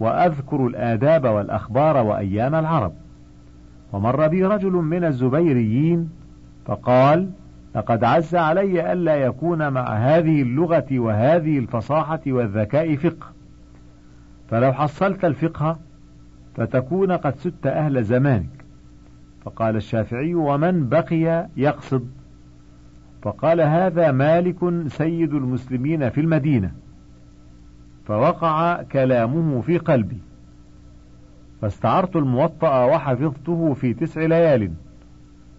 وأذكر 0.00 0.66
الآداب 0.66 1.24
والأخبار 1.24 1.96
وأيام 1.96 2.54
العرب. 2.54 2.92
ومر 3.92 4.26
بي 4.26 4.44
رجل 4.44 4.72
من 4.72 5.04
الزبيريين 5.04 6.10
فقال 6.66 7.30
لقد 7.74 8.04
عز 8.04 8.34
علي 8.34 8.92
ألا 8.92 9.16
يكون 9.16 9.68
مع 9.72 9.94
هذه 9.94 10.42
اللغة 10.42 10.86
وهذه 10.92 11.58
الفصاحة 11.58 12.20
والذكاء 12.26 12.96
فقه. 12.96 13.26
فلو 14.50 14.72
حصلت 14.72 15.24
الفقه 15.24 15.78
فتكون 16.56 17.12
قد 17.12 17.36
سدت 17.36 17.66
أهل 17.66 18.04
زمانك. 18.04 18.65
فقال 19.46 19.76
الشافعي 19.76 20.34
ومن 20.34 20.88
بقي 20.88 21.48
يقصد؟ 21.56 22.10
فقال 23.22 23.60
هذا 23.60 24.10
مالك 24.12 24.88
سيد 24.88 25.34
المسلمين 25.34 26.10
في 26.10 26.20
المدينة. 26.20 26.72
فوقع 28.04 28.82
كلامه 28.82 29.60
في 29.60 29.78
قلبي. 29.78 30.18
فاستعرت 31.62 32.16
الموطأ 32.16 32.84
وحفظته 32.84 33.74
في 33.74 33.94
تسع 33.94 34.20
ليال 34.20 34.72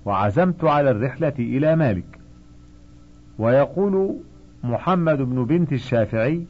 وعزمت 0.06 0.64
على 0.64 0.92
الرحلة 0.92 1.34
إلى 1.40 1.76
مالك. 1.76 2.20
ويقول 3.40 4.18
محمد 4.64 5.18
بن 5.18 5.46
بنت 5.46 5.74
الشافعي 5.74 6.48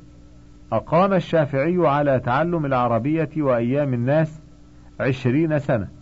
أقام 0.71 1.13
الشافعي 1.13 1.87
على 1.87 2.19
تعلم 2.19 2.65
العربية 2.65 3.29
وأيام 3.37 3.93
الناس 3.93 4.41
عشرين 4.99 5.59
سنة. 5.59 5.96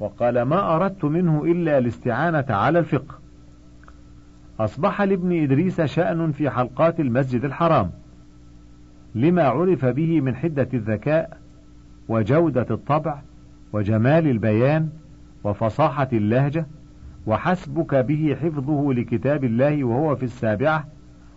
وقال 0.00 0.42
ما 0.42 0.74
أردت 0.76 1.04
منه 1.04 1.44
إلا 1.44 1.78
الاستعانة 1.78 2.44
على 2.48 2.78
الفقه. 2.78 3.18
أصبح 4.60 5.02
لابن 5.02 5.42
إدريس 5.42 5.80
شأن 5.80 6.32
في 6.32 6.50
حلقات 6.50 7.00
المسجد 7.00 7.44
الحرام 7.44 7.90
لما 9.14 9.42
عرف 9.42 9.84
به 9.84 10.20
من 10.20 10.36
حدة 10.36 10.68
الذكاء 10.74 11.38
وجودة 12.08 12.66
الطبع 12.70 13.18
وجمال 13.72 14.26
البيان 14.26 14.88
وفصاحة 15.44 16.08
اللهجة 16.12 16.66
وحسبك 17.26 17.94
به 17.94 18.36
حفظه 18.42 18.92
لكتاب 18.92 19.44
الله 19.44 19.84
وهو 19.84 20.16
في 20.16 20.22
السابعة 20.22 20.88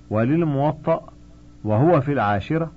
وللموطأ 0.10 1.14
وهو 1.64 2.02
في 2.02 2.14
العاشرة 2.14 2.72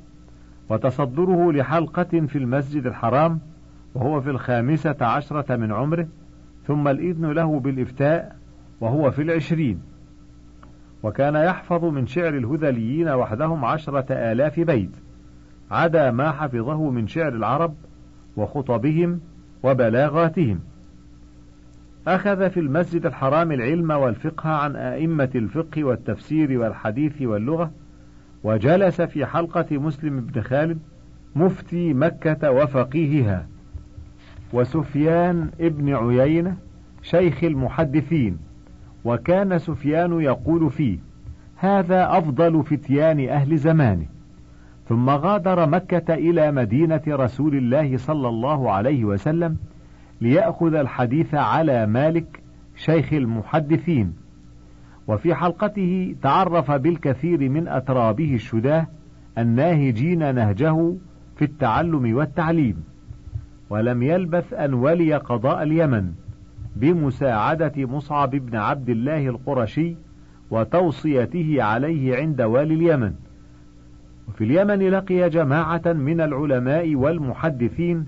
وتصدره 0.68 1.52
لحلقة 1.52 2.26
في 2.26 2.38
المسجد 2.38 2.86
الحرام 2.86 3.40
وهو 3.94 4.20
في 4.20 4.30
الخامسة 4.30 4.96
عشرة 5.00 5.57
من 5.57 5.72
عمره 5.72 6.09
ثم 6.66 6.88
الإذن 6.88 7.33
له 7.33 7.61
بالإفتاء 7.61 8.37
وهو 8.80 9.11
في 9.11 9.22
العشرين. 9.22 9.83
وكان 11.02 11.35
يحفظ 11.35 11.85
من 11.85 12.07
شعر 12.07 12.35
الهذليين 12.35 13.09
وحدهم 13.09 13.64
عشرة 13.64 14.07
آلاف 14.11 14.61
بيت 14.61 14.90
عدا 15.70 16.11
ما 16.11 16.33
حفظه 16.33 16.90
من 16.90 17.07
شعر 17.07 17.33
العرب 17.33 17.74
وخطبهم 18.37 19.20
وبلاغاتهم. 19.62 20.61
أخذ 22.09 22.50
في 22.50 22.61
المسجد 22.61 23.07
الحرام 23.07 23.52
العلم 23.52 23.90
والفقه 23.90 24.50
عن 24.50 24.76
أئمة 24.76 25.30
الفقه 25.35 25.85
والتفسير 25.85 26.61
والحديث 26.61 27.22
واللغة 27.22 27.70
وجلس 28.44 29.00
في 29.00 29.26
حلقة 29.26 29.78
مسلم 29.78 30.20
بن 30.20 30.42
خالد 30.42 30.78
مفتي 31.37 31.94
مكة 31.94 32.50
وفقيهها. 32.50 33.46
وسفيان 34.52 35.50
ابن 35.61 35.94
عيينة 35.94 36.57
شيخ 37.02 37.44
المحدثين 37.44 38.38
وكان 39.04 39.59
سفيان 39.59 40.20
يقول 40.20 40.70
فيه 40.70 40.98
هذا 41.57 42.18
أفضل 42.18 42.64
فتيان 42.64 43.28
أهل 43.28 43.57
زمانه. 43.57 44.07
ثم 44.88 45.11
غادر 45.11 45.68
مكة 45.68 46.14
إلى 46.14 46.52
مدينة 46.52 47.02
رسول 47.09 47.57
الله 47.57 47.96
صلى 47.96 48.28
الله 48.28 48.70
عليه 48.70 49.04
وسلم 49.04 49.57
ليأخذ 50.20 50.74
الحديث 50.74 51.35
على 51.35 51.87
مالك 51.87 52.42
شيخ 52.76 53.12
المحدثين. 53.12 54.12
وفي 55.09 55.35
حلقته 55.35 56.16
تعرف 56.22 56.70
بالكثير 56.70 57.48
من 57.48 57.68
أترابه 57.68 58.35
الشداه 58.35 58.87
الناهجين 59.38 60.35
نهجه 60.35 60.92
في 61.37 61.42
التعلم 61.44 62.16
والتعليم. 62.16 62.85
ولم 63.74 64.02
يلبث 64.02 64.52
أن 64.52 64.74
ولي 64.74 65.14
قضاء 65.14 65.62
اليمن 65.62 66.12
بمساعدة 66.76 67.72
مصعب 67.76 68.30
بن 68.30 68.56
عبد 68.56 68.88
الله 68.88 69.28
القرشي 69.28 69.96
وتوصيته 70.50 71.62
عليه 71.62 72.16
عند 72.16 72.42
والي 72.42 72.74
اليمن. 72.74 73.14
وفي 74.28 74.44
اليمن 74.44 74.88
لقي 74.88 75.30
جماعة 75.30 75.82
من 75.87 76.20
العلماء 76.20 76.94
والمحدثين 76.94 78.06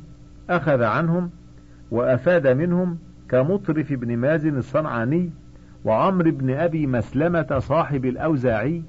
أخذ 0.51 0.83
عنهم 0.83 1.31
وأفاد 1.91 2.47
منهم 2.47 2.99
كمطرف 3.29 3.93
بن 3.93 4.17
مازن 4.17 4.57
الصنعاني 4.57 5.31
وعمر 5.85 6.31
بن 6.31 6.51
أبي 6.51 6.87
مسلمة 6.87 7.59
صاحب 7.59 8.05
الأوزاعي 8.05 8.83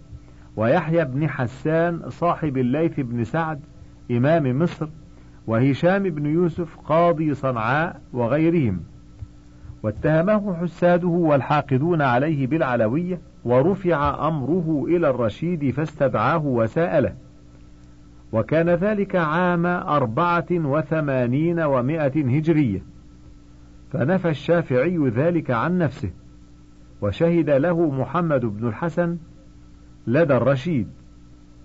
ويحيى 0.55 1.05
بن 1.05 1.29
حسان 1.29 2.09
صاحب 2.09 2.57
الليث 2.57 2.99
بن 2.99 3.23
سعد 3.23 3.59
إمام 4.11 4.59
مصر 4.59 4.87
وهشام 5.47 6.03
بن 6.03 6.25
يوسف 6.25 6.77
قاضي 6.77 7.33
صنعاء 7.33 8.01
وغيرهم 8.13 8.79
واتهمه 9.83 10.55
حساده 10.55 11.07
والحاقدون 11.07 12.01
عليه 12.01 12.47
بالعلوية 12.47 13.21
ورفع 13.45 14.27
أمره 14.27 14.85
إلى 14.87 15.09
الرشيد 15.09 15.71
فاستدعاه 15.71 16.45
وسأله. 16.45 17.13
وكان 18.31 18.69
ذلك 18.69 19.15
عام 19.15 19.65
أربعة 19.65 20.45
وثمانين 20.51 21.59
ومائة 21.59 22.37
هجرية. 22.37 22.83
فنفى 23.91 24.29
الشافعي 24.29 24.97
ذلك 24.97 25.51
عن 25.51 25.77
نفسه 25.77 26.11
وشهد 27.01 27.49
له 27.49 27.89
محمد 27.89 28.45
بن 28.45 28.67
الحسن 28.67 29.17
لدى 30.07 30.37
الرشيد. 30.37 30.87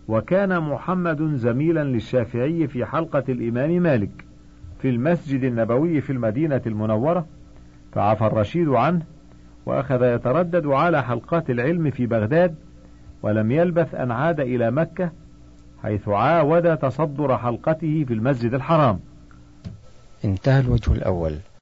وكان 0.08 0.60
محمد 0.60 1.36
زميلا 1.36 1.84
للشافعي 1.84 2.66
في 2.68 2.84
حلقة 2.84 3.24
الإمام 3.28 3.70
مالك 3.70 4.24
في 4.78 4.88
المسجد 4.88 5.44
النبوي 5.44 6.00
في 6.00 6.12
المدينة 6.12 6.62
المنورة 6.66 7.26
فعفى 7.92 8.26
الرشيد 8.26 8.68
عنه 8.68 9.02
وأخذ 9.66 10.02
يتردد 10.02 10.66
على 10.66 11.02
حلقات 11.02 11.50
العلم 11.50 11.90
في 11.90 12.06
بغداد 12.06 12.54
ولم 13.22 13.50
يلبث 13.50 13.94
أن 13.94 14.10
عاد 14.10 14.40
إلى 14.40 14.70
مكة 14.70 15.10
حيث 15.82 16.08
عاود 16.08 16.76
تصدر 16.76 17.38
حلقته 17.38 18.04
في 18.08 18.14
المسجد 18.14 18.54
الحرام. 18.54 19.00
انتهى 20.24 20.60
الوجه 20.60 20.92
الأول. 20.92 21.36